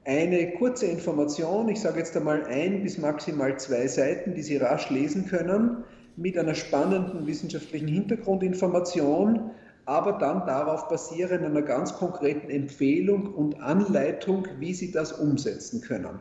eine 0.05 0.53
kurze 0.53 0.85
Information, 0.85 1.71
ich 1.71 1.81
sage 1.81 2.01
jetzt 2.01 2.15
einmal 2.15 2.45
ein 2.45 2.83
bis 2.83 2.99
maximal 2.99 3.59
zwei 3.59 3.87
Seiten, 3.87 4.35
die 4.35 4.43
Sie 4.43 4.59
rasch 4.59 4.91
lesen 4.91 5.27
können, 5.27 5.85
mit 6.17 6.39
einer 6.39 6.55
spannenden 6.55 7.27
wissenschaftlichen 7.27 7.89
Hintergrundinformation, 7.89 9.51
aber 9.87 10.13
dann 10.13 10.47
darauf 10.47 10.89
basierend 10.89 11.45
einer 11.45 11.63
ganz 11.63 11.95
konkreten 11.95 12.51
Empfehlung 12.51 13.35
und 13.35 13.61
Anleitung, 13.61 14.47
wie 14.59 14.73
Sie 14.75 14.93
das 14.93 15.13
umsetzen 15.13 15.81
können. 15.81 16.21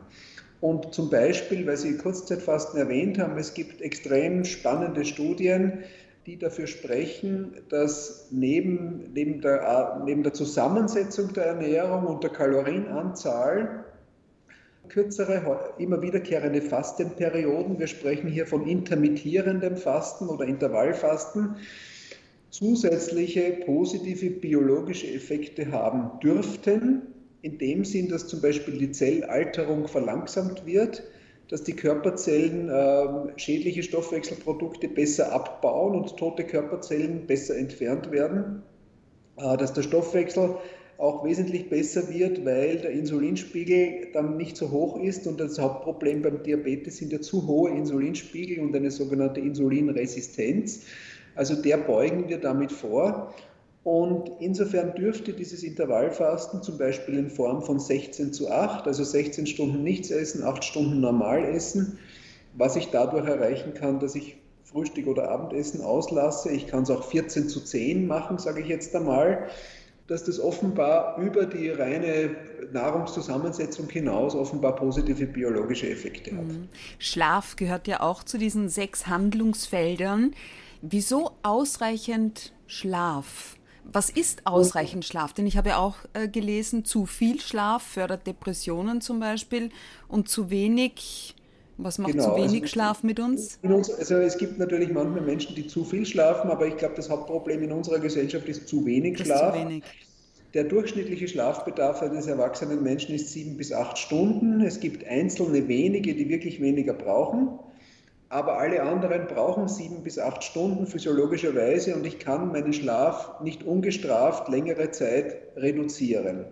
Und 0.60 0.94
zum 0.94 1.10
Beispiel, 1.10 1.66
weil 1.66 1.76
Sie 1.76 1.96
Kurzzeitfasten 1.96 2.78
erwähnt 2.78 3.18
haben, 3.18 3.36
es 3.38 3.54
gibt 3.54 3.80
extrem 3.80 4.44
spannende 4.44 5.04
Studien, 5.04 5.84
die 6.26 6.38
dafür 6.38 6.66
sprechen, 6.66 7.52
dass 7.68 8.28
neben, 8.30 9.12
neben, 9.12 9.40
der, 9.42 10.00
neben 10.04 10.22
der 10.22 10.32
Zusammensetzung 10.32 11.32
der 11.34 11.46
Ernährung 11.46 12.06
und 12.06 12.22
der 12.22 12.30
Kalorienanzahl 12.30 13.84
kürzere, 14.88 15.74
immer 15.78 16.02
wiederkehrende 16.02 16.62
Fastenperioden. 16.62 17.78
Wir 17.78 17.86
sprechen 17.86 18.28
hier 18.28 18.46
von 18.46 18.66
intermittierendem 18.66 19.76
Fasten 19.76 20.28
oder 20.28 20.44
Intervallfasten 20.44 21.56
zusätzliche 22.54 23.58
positive 23.66 24.30
biologische 24.30 25.08
Effekte 25.08 25.72
haben 25.72 26.20
dürften, 26.20 27.02
in 27.42 27.58
dem 27.58 27.84
Sinn, 27.84 28.08
dass 28.08 28.28
zum 28.28 28.40
Beispiel 28.40 28.78
die 28.78 28.92
Zellalterung 28.92 29.88
verlangsamt 29.88 30.64
wird, 30.64 31.02
dass 31.48 31.64
die 31.64 31.74
Körperzellen 31.74 32.68
äh, 32.70 33.38
schädliche 33.38 33.82
Stoffwechselprodukte 33.82 34.88
besser 34.88 35.32
abbauen 35.32 35.96
und 35.96 36.16
tote 36.16 36.44
Körperzellen 36.44 37.26
besser 37.26 37.56
entfernt 37.56 38.12
werden, 38.12 38.62
äh, 39.36 39.56
dass 39.56 39.72
der 39.72 39.82
Stoffwechsel 39.82 40.56
auch 40.98 41.24
wesentlich 41.24 41.68
besser 41.68 42.08
wird, 42.12 42.44
weil 42.44 42.78
der 42.78 42.90
Insulinspiegel 42.90 44.08
dann 44.12 44.36
nicht 44.36 44.56
so 44.56 44.70
hoch 44.70 45.00
ist 45.00 45.26
und 45.26 45.40
das 45.40 45.58
Hauptproblem 45.58 46.22
beim 46.22 46.42
Diabetes 46.42 46.98
sind 46.98 47.12
ja 47.12 47.20
zu 47.20 47.46
hohe 47.46 47.70
Insulinspiegel 47.70 48.60
und 48.60 48.74
eine 48.76 48.90
sogenannte 48.90 49.40
Insulinresistenz. 49.40 50.82
Also 51.34 51.60
der 51.60 51.78
beugen 51.78 52.28
wir 52.28 52.38
damit 52.38 52.70
vor. 52.70 53.34
Und 53.82 54.30
insofern 54.40 54.94
dürfte 54.94 55.34
dieses 55.34 55.62
Intervallfasten 55.62 56.62
zum 56.62 56.78
Beispiel 56.78 57.18
in 57.18 57.28
Form 57.28 57.60
von 57.60 57.78
16 57.78 58.32
zu 58.32 58.50
8, 58.50 58.86
also 58.86 59.04
16 59.04 59.46
Stunden 59.46 59.82
nichts 59.82 60.10
essen, 60.10 60.42
8 60.42 60.64
Stunden 60.64 61.00
normal 61.00 61.44
essen, 61.44 61.98
was 62.54 62.76
ich 62.76 62.86
dadurch 62.86 63.26
erreichen 63.26 63.74
kann, 63.74 64.00
dass 64.00 64.14
ich 64.14 64.36
Frühstück 64.64 65.06
oder 65.06 65.28
Abendessen 65.28 65.82
auslasse. 65.82 66.50
Ich 66.50 66.66
kann 66.66 66.84
es 66.84 66.90
auch 66.90 67.04
14 67.04 67.50
zu 67.50 67.60
10 67.60 68.06
machen, 68.06 68.38
sage 68.38 68.62
ich 68.62 68.68
jetzt 68.68 68.96
einmal 68.96 69.48
dass 70.06 70.24
das 70.24 70.38
offenbar 70.38 71.18
über 71.18 71.46
die 71.46 71.70
reine 71.70 72.36
Nahrungszusammensetzung 72.72 73.88
hinaus 73.88 74.34
offenbar 74.34 74.76
positive 74.76 75.26
biologische 75.26 75.88
Effekte 75.88 76.36
hat. 76.36 76.44
Mhm. 76.44 76.68
Schlaf 76.98 77.56
gehört 77.56 77.88
ja 77.88 78.00
auch 78.00 78.22
zu 78.22 78.36
diesen 78.36 78.68
sechs 78.68 79.06
Handlungsfeldern. 79.06 80.34
Wieso 80.82 81.32
ausreichend 81.42 82.52
Schlaf? 82.66 83.56
Was 83.84 84.10
ist 84.10 84.46
ausreichend 84.46 85.04
Schlaf? 85.04 85.32
Denn 85.34 85.46
ich 85.46 85.56
habe 85.56 85.70
ja 85.70 85.78
auch 85.78 85.96
äh, 86.14 86.28
gelesen, 86.28 86.84
zu 86.84 87.06
viel 87.06 87.40
Schlaf 87.40 87.82
fördert 87.82 88.26
Depressionen 88.26 89.00
zum 89.00 89.20
Beispiel 89.20 89.70
und 90.08 90.28
zu 90.28 90.50
wenig 90.50 91.34
was 91.76 91.98
macht 91.98 92.12
genau, 92.12 92.30
zu 92.30 92.36
wenig 92.36 92.62
also 92.62 92.66
Schlaf 92.66 93.02
mit 93.02 93.20
uns? 93.20 93.58
uns? 93.62 93.90
Also 93.92 94.16
es 94.16 94.38
gibt 94.38 94.58
natürlich 94.58 94.92
manchmal 94.92 95.22
Menschen, 95.22 95.54
die 95.54 95.66
zu 95.66 95.84
viel 95.84 96.06
schlafen, 96.06 96.50
aber 96.50 96.66
ich 96.66 96.76
glaube, 96.76 96.94
das 96.96 97.10
Hauptproblem 97.10 97.62
in 97.62 97.72
unserer 97.72 97.98
Gesellschaft 97.98 98.48
ist 98.48 98.68
zu 98.68 98.84
wenig 98.86 99.18
das 99.18 99.26
Schlaf. 99.26 99.54
Zu 99.54 99.60
wenig. 99.60 99.84
Der 100.54 100.62
durchschnittliche 100.62 101.26
Schlafbedarf 101.26 102.00
eines 102.00 102.28
erwachsenen 102.28 102.82
Menschen 102.84 103.14
ist 103.16 103.32
sieben 103.32 103.56
bis 103.56 103.72
acht 103.72 103.98
Stunden. 103.98 104.60
Es 104.60 104.78
gibt 104.78 105.04
einzelne 105.04 105.66
wenige, 105.66 106.14
die 106.14 106.28
wirklich 106.28 106.60
weniger 106.60 106.92
brauchen, 106.92 107.58
aber 108.28 108.58
alle 108.58 108.82
anderen 108.82 109.26
brauchen 109.26 109.66
sieben 109.66 110.04
bis 110.04 110.16
acht 110.16 110.44
Stunden 110.44 110.86
physiologischerweise 110.86 111.96
und 111.96 112.06
ich 112.06 112.20
kann 112.20 112.52
meinen 112.52 112.72
Schlaf 112.72 113.40
nicht 113.40 113.64
ungestraft 113.64 114.48
längere 114.48 114.92
Zeit 114.92 115.36
reduzieren. 115.56 116.46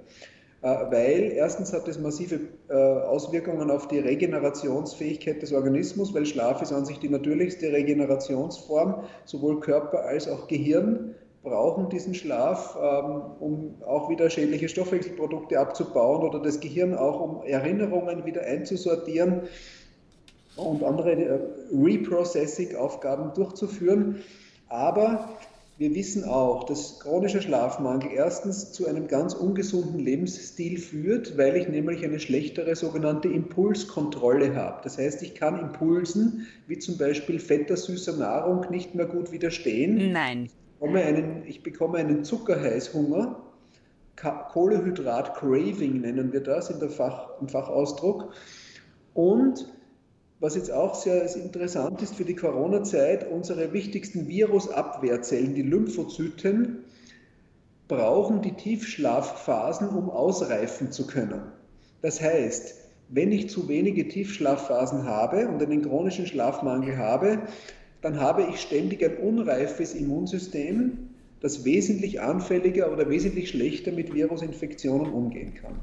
Äh, 0.62 0.66
weil 0.90 1.32
erstens 1.34 1.72
hat 1.72 1.88
es 1.88 1.98
massive 1.98 2.38
äh, 2.68 2.74
Auswirkungen 2.74 3.70
auf 3.70 3.88
die 3.88 3.98
Regenerationsfähigkeit 3.98 5.42
des 5.42 5.52
Organismus, 5.52 6.14
weil 6.14 6.24
Schlaf 6.24 6.62
ist 6.62 6.72
an 6.72 6.86
sich 6.86 7.00
die 7.00 7.08
natürlichste 7.08 7.72
Regenerationsform, 7.72 9.02
sowohl 9.24 9.58
Körper 9.58 10.04
als 10.04 10.28
auch 10.28 10.46
Gehirn 10.46 11.16
brauchen 11.42 11.88
diesen 11.88 12.14
Schlaf, 12.14 12.78
ähm, 12.80 13.22
um 13.40 13.74
auch 13.84 14.08
wieder 14.08 14.30
schädliche 14.30 14.68
Stoffwechselprodukte 14.68 15.58
abzubauen 15.58 16.22
oder 16.22 16.38
das 16.38 16.60
Gehirn 16.60 16.94
auch, 16.94 17.20
um 17.20 17.42
Erinnerungen 17.42 18.24
wieder 18.24 18.42
einzusortieren 18.42 19.42
und 20.54 20.84
andere 20.84 21.12
äh, 21.12 21.40
Reprocessing-Aufgaben 21.72 23.34
durchzuführen. 23.34 24.22
Aber 24.68 25.28
wir 25.78 25.94
wissen 25.94 26.24
auch, 26.24 26.64
dass 26.64 27.00
chronischer 27.00 27.40
Schlafmangel 27.40 28.10
erstens 28.12 28.72
zu 28.72 28.86
einem 28.86 29.08
ganz 29.08 29.34
ungesunden 29.34 29.98
Lebensstil 29.98 30.78
führt, 30.78 31.36
weil 31.38 31.56
ich 31.56 31.68
nämlich 31.68 32.04
eine 32.04 32.20
schlechtere 32.20 32.76
sogenannte 32.76 33.28
Impulskontrolle 33.28 34.54
habe. 34.54 34.80
Das 34.84 34.98
heißt, 34.98 35.22
ich 35.22 35.34
kann 35.34 35.58
Impulsen 35.58 36.46
wie 36.68 36.78
zum 36.78 36.98
Beispiel 36.98 37.38
fetter, 37.38 37.76
süßer 37.76 38.16
Nahrung 38.16 38.66
nicht 38.70 38.94
mehr 38.94 39.06
gut 39.06 39.32
widerstehen. 39.32 40.12
Nein 40.12 40.48
bekomme 40.82 41.04
einen, 41.04 41.46
ich 41.46 41.62
bekomme 41.62 41.98
einen 41.98 42.24
Zuckerheißhunger, 42.24 43.40
Kohlehydrat-Craving 44.16 46.00
nennen 46.00 46.32
wir 46.32 46.40
das 46.40 46.70
in 46.70 46.80
der 46.80 46.90
Fach, 46.90 47.40
im 47.40 47.48
Fachausdruck. 47.48 48.32
Und 49.14 49.72
was 50.42 50.56
jetzt 50.56 50.72
auch 50.72 50.96
sehr 50.96 51.32
interessant 51.36 52.02
ist 52.02 52.16
für 52.16 52.24
die 52.24 52.34
Corona-Zeit, 52.34 53.30
unsere 53.30 53.72
wichtigsten 53.72 54.26
Virusabwehrzellen, 54.26 55.54
die 55.54 55.62
Lymphozyten, 55.62 56.78
brauchen 57.86 58.42
die 58.42 58.50
Tiefschlafphasen, 58.50 59.88
um 59.88 60.10
ausreifen 60.10 60.90
zu 60.90 61.06
können. 61.06 61.42
Das 62.00 62.20
heißt, 62.20 62.74
wenn 63.08 63.30
ich 63.30 63.50
zu 63.50 63.68
wenige 63.68 64.08
Tiefschlafphasen 64.08 65.04
habe 65.04 65.46
und 65.46 65.62
einen 65.62 65.82
chronischen 65.82 66.26
Schlafmangel 66.26 66.98
habe, 66.98 67.42
dann 68.00 68.18
habe 68.18 68.48
ich 68.50 68.60
ständig 68.60 69.04
ein 69.04 69.18
unreifes 69.18 69.94
Immunsystem, 69.94 71.10
das 71.40 71.64
wesentlich 71.64 72.20
anfälliger 72.20 72.92
oder 72.92 73.08
wesentlich 73.08 73.50
schlechter 73.50 73.92
mit 73.92 74.12
Virusinfektionen 74.12 75.12
umgehen 75.12 75.54
kann. 75.54 75.76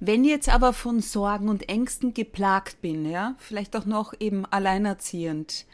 Wenn 0.00 0.24
ich 0.24 0.30
jetzt 0.30 0.48
aber 0.48 0.72
von 0.72 1.00
Sorgen 1.00 1.48
und 1.48 1.68
Ängsten 1.68 2.14
geplagt 2.14 2.80
bin, 2.80 3.08
ja, 3.08 3.34
vielleicht 3.38 3.76
auch 3.76 3.86
noch 3.86 4.14
eben 4.20 4.44
alleinerziehend, 4.46 5.66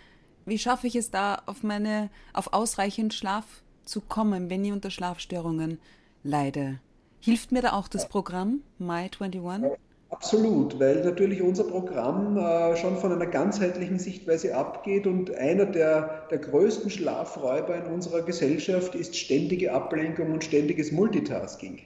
wie 0.44 0.58
schaffe 0.58 0.86
ich 0.86 0.96
es 0.96 1.10
da 1.10 1.42
auf 1.46 1.62
meine, 1.62 2.10
auf 2.32 2.52
ausreichend 2.52 3.14
Schlaf 3.14 3.44
zu 3.84 4.00
kommen, 4.00 4.48
wenn 4.50 4.64
ich 4.64 4.72
unter 4.72 4.90
Schlafstörungen 4.90 5.78
leide? 6.22 6.80
Hilft 7.20 7.50
mir 7.50 7.62
da 7.62 7.72
auch 7.72 7.88
das 7.88 8.08
Programm 8.08 8.60
My 8.78 9.10
21? 9.18 9.78
Absolut, 10.08 10.78
weil 10.78 11.02
natürlich 11.04 11.42
unser 11.42 11.64
Programm 11.64 12.36
äh, 12.36 12.76
schon 12.76 12.96
von 12.96 13.12
einer 13.12 13.26
ganzheitlichen 13.26 13.98
Sichtweise 13.98 14.54
abgeht 14.54 15.06
und 15.06 15.34
einer 15.34 15.66
der, 15.66 16.28
der 16.30 16.38
größten 16.38 16.90
Schlafräuber 16.90 17.74
in 17.76 17.92
unserer 17.92 18.22
Gesellschaft 18.22 18.94
ist 18.94 19.16
ständige 19.16 19.72
Ablenkung 19.72 20.30
und 20.32 20.44
ständiges 20.44 20.92
Multitasking. 20.92 21.80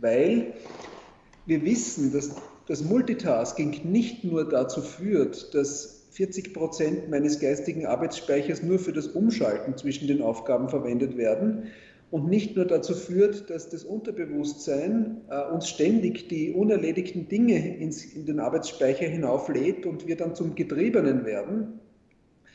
Weil 0.00 0.54
wir 1.50 1.64
wissen, 1.64 2.12
dass 2.12 2.36
das 2.68 2.84
Multitasking 2.84 3.80
nicht 3.82 4.22
nur 4.22 4.48
dazu 4.48 4.82
führt, 4.82 5.52
dass 5.52 6.06
40 6.12 6.54
Prozent 6.54 7.10
meines 7.10 7.40
geistigen 7.40 7.86
Arbeitsspeichers 7.86 8.62
nur 8.62 8.78
für 8.78 8.92
das 8.92 9.08
Umschalten 9.08 9.76
zwischen 9.76 10.06
den 10.06 10.22
Aufgaben 10.22 10.68
verwendet 10.68 11.16
werden, 11.16 11.64
und 12.12 12.28
nicht 12.28 12.56
nur 12.56 12.64
dazu 12.64 12.94
führt, 12.94 13.50
dass 13.50 13.68
das 13.68 13.84
Unterbewusstsein 13.84 15.18
äh, 15.30 15.52
uns 15.52 15.68
ständig 15.68 16.28
die 16.28 16.52
unerledigten 16.52 17.28
Dinge 17.28 17.76
ins, 17.76 18.04
in 18.04 18.26
den 18.26 18.40
Arbeitsspeicher 18.40 19.06
hinauflädt 19.06 19.86
und 19.86 20.08
wir 20.08 20.16
dann 20.16 20.34
zum 20.34 20.56
Getriebenen 20.56 21.24
werden, 21.24 21.78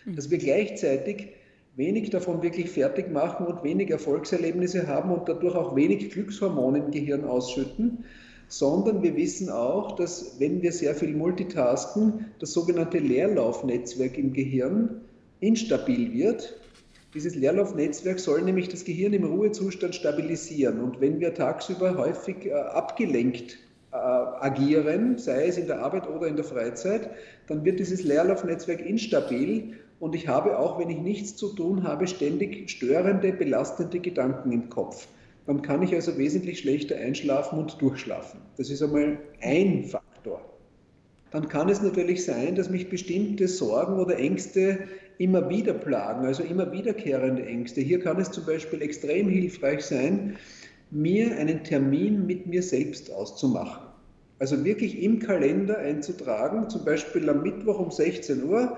mhm. 0.03 0.15
dass 0.15 0.29
wir 0.29 0.39
gleichzeitig 0.39 1.29
wenig 1.77 2.09
davon 2.09 2.43
wirklich 2.43 2.69
fertig 2.69 3.11
machen 3.11 3.45
und 3.47 3.63
wenig 3.63 3.91
Erfolgserlebnisse 3.91 4.87
haben 4.87 5.11
und 5.11 5.29
dadurch 5.29 5.55
auch 5.55 5.75
wenig 5.75 6.11
Glückshormone 6.11 6.79
im 6.79 6.91
Gehirn 6.91 7.23
ausschütten, 7.23 8.03
sondern 8.47 9.01
wir 9.03 9.15
wissen 9.15 9.49
auch, 9.49 9.95
dass 9.95 10.39
wenn 10.39 10.61
wir 10.61 10.71
sehr 10.71 10.95
viel 10.95 11.13
multitasken, 11.13 12.25
das 12.39 12.53
sogenannte 12.53 12.99
Leerlaufnetzwerk 12.99 14.17
im 14.17 14.33
Gehirn 14.33 15.01
instabil 15.39 16.13
wird 16.13 16.59
dieses 17.15 17.33
Leerlaufnetzwerk 17.33 18.19
soll 18.19 18.41
nämlich 18.41 18.67
das 18.67 18.83
Gehirn 18.83 19.13
im 19.13 19.23
Ruhezustand 19.23 19.95
stabilisieren. 19.95 20.81
Und 20.81 20.99
wenn 20.99 21.21
wir 21.21 21.33
tagsüber 21.33 21.97
häufig 21.97 22.45
äh, 22.45 22.51
abgelenkt 22.51 23.57
äh, 23.93 23.95
agieren, 23.95 25.17
sei 25.17 25.47
es 25.47 25.57
in 25.57 25.67
der 25.67 25.79
Arbeit 25.79 26.09
oder 26.09 26.27
in 26.27 26.35
der 26.35 26.43
Freizeit, 26.43 27.09
dann 27.47 27.63
wird 27.63 27.79
dieses 27.79 28.03
Leerlaufnetzwerk 28.03 28.81
instabil 28.81 29.77
und 30.01 30.13
ich 30.13 30.27
habe 30.27 30.59
auch, 30.59 30.77
wenn 30.77 30.89
ich 30.89 30.97
nichts 30.97 31.37
zu 31.37 31.53
tun 31.55 31.83
habe, 31.83 32.05
ständig 32.05 32.69
störende, 32.69 33.31
belastende 33.31 34.01
Gedanken 34.01 34.51
im 34.51 34.67
Kopf. 34.67 35.07
Dann 35.45 35.61
kann 35.61 35.83
ich 35.83 35.93
also 35.93 36.17
wesentlich 36.17 36.59
schlechter 36.59 36.95
einschlafen 36.95 37.59
und 37.59 37.79
durchschlafen. 37.81 38.39
Das 38.57 38.69
ist 38.69 38.81
einmal 38.81 39.19
ein 39.41 39.83
Faktor. 39.83 40.41
Dann 41.31 41.47
kann 41.47 41.69
es 41.69 41.81
natürlich 41.81 42.23
sein, 42.23 42.55
dass 42.55 42.69
mich 42.69 42.89
bestimmte 42.89 43.47
Sorgen 43.47 43.99
oder 43.99 44.17
Ängste 44.17 44.87
immer 45.17 45.49
wieder 45.49 45.73
plagen, 45.73 46.25
also 46.25 46.43
immer 46.43 46.71
wiederkehrende 46.71 47.45
Ängste. 47.45 47.81
Hier 47.81 47.99
kann 47.99 48.19
es 48.19 48.31
zum 48.31 48.45
Beispiel 48.45 48.81
extrem 48.81 49.29
hilfreich 49.29 49.83
sein, 49.83 50.37
mir 50.91 51.35
einen 51.37 51.63
Termin 51.63 52.25
mit 52.25 52.47
mir 52.47 52.63
selbst 52.63 53.11
auszumachen. 53.11 53.85
Also 54.39 54.63
wirklich 54.65 55.01
im 55.01 55.19
Kalender 55.19 55.77
einzutragen, 55.77 56.69
zum 56.69 56.83
Beispiel 56.85 57.29
am 57.29 57.41
Mittwoch 57.43 57.79
um 57.79 57.91
16 57.91 58.43
Uhr 58.43 58.77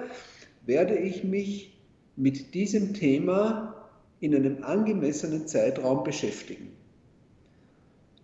werde 0.66 0.98
ich 0.98 1.24
mich 1.24 1.78
mit 2.16 2.54
diesem 2.54 2.94
Thema 2.94 3.77
in 4.20 4.36
einem 4.36 4.64
angemessenen 4.64 5.48
Zeitraum 5.48 6.04
beschäftigen. 6.04 6.72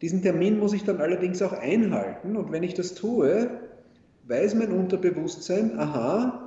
Diesen 0.01 0.21
Termin 0.21 0.60
muss 0.60 0.73
ich 0.73 0.84
dann 0.84 0.99
allerdings 0.99 1.41
auch 1.41 1.53
einhalten 1.53 2.36
und 2.36 2.51
wenn 2.51 2.63
ich 2.63 2.73
das 2.73 2.93
tue, 2.93 3.49
weiß 4.27 4.56
mein 4.56 4.71
Unterbewusstsein, 4.71 5.79
aha, 5.79 6.43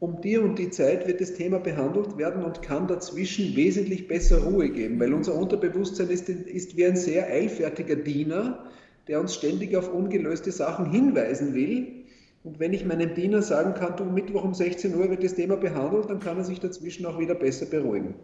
um 0.00 0.20
die 0.20 0.36
und 0.36 0.58
die 0.58 0.70
Zeit 0.70 1.06
wird 1.06 1.20
das 1.20 1.34
Thema 1.34 1.58
behandelt 1.60 2.18
werden 2.18 2.44
und 2.44 2.60
kann 2.60 2.86
dazwischen 2.86 3.56
wesentlich 3.56 4.06
besser 4.06 4.42
Ruhe 4.44 4.68
geben, 4.68 5.00
weil 5.00 5.14
unser 5.14 5.34
Unterbewusstsein 5.34 6.10
ist, 6.10 6.28
ist 6.28 6.76
wie 6.76 6.84
ein 6.84 6.96
sehr 6.96 7.26
eilfertiger 7.26 7.96
Diener, 7.96 8.66
der 9.08 9.20
uns 9.20 9.34
ständig 9.34 9.76
auf 9.76 9.92
ungelöste 9.92 10.52
Sachen 10.52 10.90
hinweisen 10.90 11.54
will. 11.54 12.04
Und 12.42 12.60
wenn 12.60 12.74
ich 12.74 12.84
meinem 12.84 13.14
Diener 13.14 13.40
sagen 13.40 13.72
kann, 13.74 13.96
du, 13.96 14.04
Mittwoch 14.04 14.44
um 14.44 14.52
16 14.52 14.94
Uhr 14.94 15.08
wird 15.08 15.24
das 15.24 15.34
Thema 15.34 15.56
behandelt, 15.56 16.10
dann 16.10 16.20
kann 16.20 16.36
er 16.36 16.44
sich 16.44 16.60
dazwischen 16.60 17.06
auch 17.06 17.18
wieder 17.18 17.34
besser 17.34 17.64
beruhigen. 17.64 18.14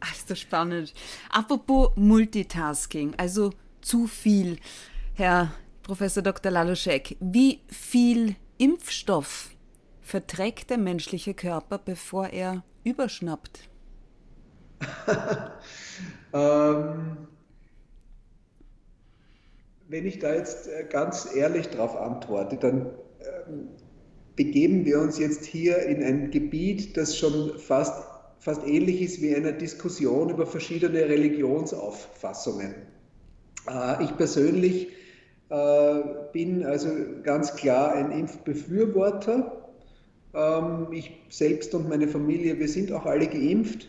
Ach, 0.00 0.14
ist 0.14 0.38
spannend. 0.38 0.94
Apropos 1.30 1.90
Multitasking, 1.96 3.14
also 3.16 3.52
zu 3.80 4.06
viel. 4.06 4.58
Herr 5.14 5.52
Professor 5.82 6.22
Dr. 6.22 6.52
Laluschek, 6.52 7.16
wie 7.20 7.60
viel 7.68 8.36
Impfstoff 8.58 9.50
verträgt 10.02 10.70
der 10.70 10.78
menschliche 10.78 11.34
Körper, 11.34 11.78
bevor 11.78 12.28
er 12.28 12.62
überschnappt? 12.84 13.68
ähm, 16.32 17.16
wenn 19.88 20.06
ich 20.06 20.18
da 20.18 20.34
jetzt 20.34 20.68
äh, 20.68 20.84
ganz 20.88 21.34
ehrlich 21.34 21.68
darauf 21.68 21.96
antworte, 21.96 22.56
dann 22.56 22.90
ähm, 23.20 23.68
begeben 24.36 24.84
wir 24.84 25.00
uns 25.00 25.18
jetzt 25.18 25.44
hier 25.44 25.78
in 25.82 26.02
ein 26.02 26.30
Gebiet, 26.30 26.96
das 26.96 27.16
schon 27.16 27.58
fast, 27.58 28.07
fast 28.48 28.66
ähnlich 28.66 29.02
ist 29.02 29.20
wie 29.20 29.36
eine 29.36 29.52
Diskussion 29.52 30.30
über 30.30 30.46
verschiedene 30.46 31.00
Religionsauffassungen. 31.00 32.74
Äh, 33.68 34.04
ich 34.04 34.16
persönlich 34.16 34.88
äh, 35.50 36.00
bin 36.32 36.64
also 36.64 36.88
ganz 37.22 37.54
klar 37.56 37.92
ein 37.92 38.10
Impfbefürworter 38.10 39.68
ähm, 40.34 40.86
ich 40.92 41.20
selbst 41.28 41.74
und 41.74 41.90
meine 41.90 42.08
Familie, 42.08 42.58
wir 42.58 42.68
sind 42.68 42.90
auch 42.90 43.04
alle 43.04 43.26
geimpft. 43.26 43.86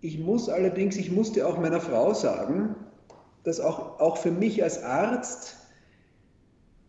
Ich 0.00 0.18
muss 0.18 0.48
allerdings, 0.48 0.96
ich 0.96 1.12
musste 1.12 1.46
auch 1.46 1.60
meiner 1.60 1.80
Frau 1.80 2.14
sagen, 2.14 2.74
dass 3.44 3.60
auch, 3.60 4.00
auch 4.00 4.16
für 4.16 4.32
mich 4.32 4.60
als 4.64 4.82
Arzt 4.82 5.54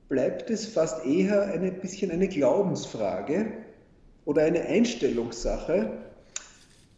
bleibt 0.10 0.50
es 0.50 0.66
fast 0.66 1.06
eher 1.06 1.44
ein 1.44 1.82
bisschen 1.82 2.10
eine 2.10 2.28
Glaubensfrage 2.28 3.52
oder 4.26 4.42
eine 4.42 4.62
Einstellungssache, 4.62 6.06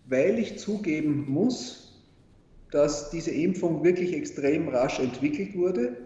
weil 0.09 0.39
ich 0.39 0.57
zugeben 0.57 1.25
muss, 1.27 1.87
dass 2.71 3.09
diese 3.09 3.31
Impfung 3.31 3.83
wirklich 3.83 4.13
extrem 4.13 4.67
rasch 4.69 4.99
entwickelt 4.99 5.55
wurde 5.55 5.97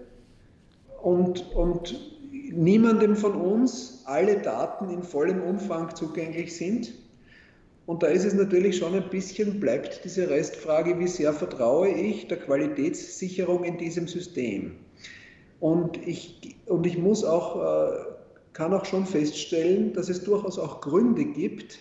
und, 1.02 1.56
und 1.56 2.00
niemandem 2.52 3.16
von 3.16 3.34
uns 3.34 4.04
alle 4.06 4.38
Daten 4.38 4.90
in 4.90 5.04
vollem 5.04 5.42
Umfang 5.42 5.96
zugänglich 5.96 6.56
sind. 6.56 6.94
Und 7.88 8.04
da 8.04 8.08
ist 8.08 8.26
es 8.26 8.34
natürlich 8.34 8.78
schon 8.78 8.94
ein 8.94 9.10
bisschen, 9.10 9.60
bleibt 9.60 10.06
diese 10.06 10.30
Restfrage, 10.30 10.98
wie 11.00 11.08
sehr 11.08 11.34
vertraue 11.34 11.90
ich 11.90 12.28
der 12.28 12.38
Qualitätssicherung 12.38 13.64
in 13.64 13.78
diesem 13.78 14.08
System. 14.08 14.76
Und 15.60 15.98
ich, 16.08 16.56
und 16.68 16.86
ich 16.86 16.98
muss 16.98 17.24
auch, 17.24 17.92
äh, 17.92 17.98
kann 18.54 18.74
auch 18.74 18.86
schon 18.86 19.06
feststellen, 19.06 19.94
dass 19.94 20.10
es 20.10 20.24
durchaus 20.24 20.60
auch 20.60 20.82
Gründe 20.82 21.26
gibt, 21.26 21.80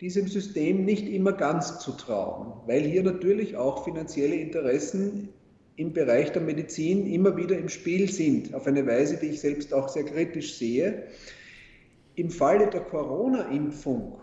diesem 0.00 0.28
System 0.28 0.84
nicht 0.84 1.08
immer 1.08 1.32
ganz 1.32 1.80
zu 1.80 1.92
trauen, 1.92 2.52
weil 2.66 2.82
hier 2.82 3.02
natürlich 3.02 3.56
auch 3.56 3.84
finanzielle 3.84 4.36
Interessen 4.36 5.30
im 5.76 5.92
Bereich 5.92 6.32
der 6.32 6.42
Medizin 6.42 7.06
immer 7.06 7.36
wieder 7.36 7.56
im 7.56 7.68
Spiel 7.68 8.10
sind, 8.10 8.54
auf 8.54 8.66
eine 8.66 8.86
Weise, 8.86 9.16
die 9.16 9.26
ich 9.26 9.40
selbst 9.40 9.72
auch 9.72 9.88
sehr 9.88 10.04
kritisch 10.04 10.54
sehe. 10.54 11.04
Im 12.16 12.30
Falle 12.30 12.68
der 12.68 12.80
Corona-Impfung 12.80 14.18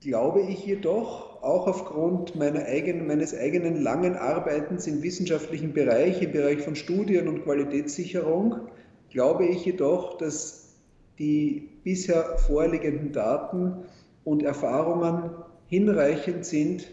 glaube 0.00 0.42
ich 0.42 0.64
jedoch, 0.64 1.42
auch 1.42 1.66
aufgrund 1.66 2.40
eigenen, 2.40 3.06
meines 3.06 3.36
eigenen 3.36 3.82
langen 3.82 4.16
Arbeitens 4.16 4.86
im 4.86 5.02
wissenschaftlichen 5.02 5.72
Bereich, 5.72 6.22
im 6.22 6.32
Bereich 6.32 6.60
von 6.60 6.76
Studien 6.76 7.28
und 7.28 7.44
Qualitätssicherung, 7.44 8.68
glaube 9.10 9.46
ich 9.46 9.64
jedoch, 9.64 10.18
dass 10.18 10.76
die 11.18 11.68
bisher 11.84 12.38
vorliegenden 12.38 13.12
Daten 13.12 13.84
und 14.28 14.42
Erfahrungen 14.42 15.30
hinreichend 15.66 16.44
sind, 16.44 16.88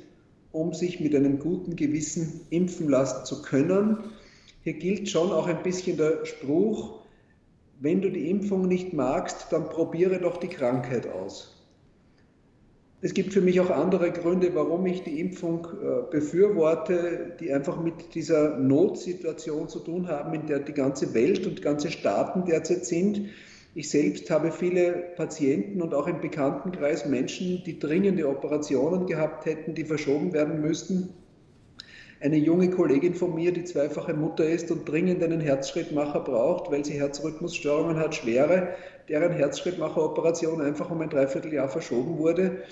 um 0.51 0.73
sich 0.73 0.99
mit 0.99 1.13
einem 1.13 1.39
guten 1.39 1.75
Gewissen 1.75 2.41
impfen 2.49 2.89
lassen 2.89 3.25
zu 3.25 3.41
können. 3.41 3.97
Hier 4.61 4.73
gilt 4.73 5.09
schon 5.09 5.31
auch 5.31 5.47
ein 5.47 5.61
bisschen 5.63 5.97
der 5.97 6.25
Spruch, 6.25 7.01
wenn 7.81 8.01
du 8.01 8.09
die 8.09 8.29
Impfung 8.29 8.67
nicht 8.67 8.93
magst, 8.93 9.47
dann 9.51 9.69
probiere 9.69 10.19
doch 10.19 10.37
die 10.37 10.47
Krankheit 10.47 11.07
aus. 11.07 11.51
Es 13.01 13.13
gibt 13.13 13.33
für 13.33 13.41
mich 13.41 13.59
auch 13.59 13.69
andere 13.69 14.11
Gründe, 14.11 14.55
warum 14.55 14.85
ich 14.85 15.03
die 15.03 15.19
Impfung 15.19 15.65
äh, 15.65 16.09
befürworte, 16.09 17.35
die 17.39 17.51
einfach 17.51 17.81
mit 17.83 18.15
dieser 18.15 18.57
Notsituation 18.57 19.67
zu 19.67 19.79
tun 19.79 20.07
haben, 20.07 20.33
in 20.33 20.47
der 20.47 20.59
die 20.59 20.73
ganze 20.73 21.13
Welt 21.13 21.45
und 21.45 21.61
ganze 21.61 21.91
Staaten 21.91 22.45
derzeit 22.45 22.85
sind. 22.85 23.29
Ich 23.77 23.89
selbst 23.89 24.31
habe 24.31 24.53
viele 24.53 25.11
Patienten 25.17 25.81
und 25.81 25.93
auch 25.93 26.07
im 26.07 26.21
Bekanntenkreis 26.21 27.05
Menschen, 27.05 27.61
die 27.65 27.77
dringende 27.77 28.29
Operationen 28.29 29.05
gehabt 29.05 29.45
hätten, 29.45 29.75
die 29.75 29.83
verschoben 29.83 30.31
werden 30.31 30.61
müssten. 30.61 31.09
Eine 32.21 32.37
junge 32.37 32.69
Kollegin 32.69 33.15
von 33.15 33.35
mir, 33.35 33.51
die 33.51 33.65
zweifache 33.65 34.13
Mutter 34.13 34.45
ist 34.45 34.71
und 34.71 34.87
dringend 34.87 35.21
einen 35.21 35.41
Herzschrittmacher 35.41 36.21
braucht, 36.21 36.71
weil 36.71 36.85
sie 36.85 36.93
Herzrhythmusstörungen 36.93 37.97
hat, 37.97 38.15
schwere, 38.15 38.69
deren 39.09 39.33
Herzschrittmacheroperation 39.33 40.61
einfach 40.61 40.89
um 40.89 41.01
ein 41.01 41.09
Dreivierteljahr 41.09 41.67
verschoben 41.67 42.17
wurde. 42.17 42.63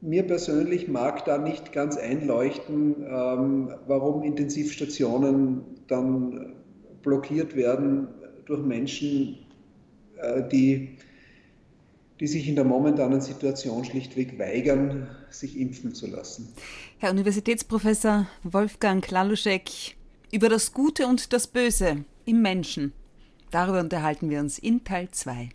Mir 0.00 0.24
persönlich 0.24 0.88
mag 0.88 1.24
da 1.26 1.38
nicht 1.38 1.72
ganz 1.72 1.96
einleuchten, 1.96 3.06
ähm, 3.08 3.72
warum 3.86 4.24
Intensivstationen 4.24 5.62
dann 5.86 6.56
blockiert 7.02 7.54
werden 7.54 8.08
durch 8.46 8.62
Menschen, 8.62 9.43
die, 10.50 10.96
die 12.20 12.26
sich 12.26 12.48
in 12.48 12.54
der 12.54 12.64
momentanen 12.64 13.20
Situation 13.20 13.84
schlichtweg 13.84 14.38
weigern, 14.38 15.08
sich 15.30 15.58
impfen 15.58 15.94
zu 15.94 16.06
lassen. 16.06 16.48
Herr 16.98 17.10
Universitätsprofessor 17.10 18.26
Wolfgang 18.42 19.04
Klaluschek, 19.04 19.96
über 20.32 20.48
das 20.48 20.72
Gute 20.72 21.06
und 21.06 21.32
das 21.32 21.46
Böse 21.46 22.04
im 22.24 22.42
Menschen. 22.42 22.92
Darüber 23.50 23.80
unterhalten 23.80 24.30
wir 24.30 24.40
uns 24.40 24.58
in 24.58 24.82
Teil 24.84 25.08
2. 25.10 25.50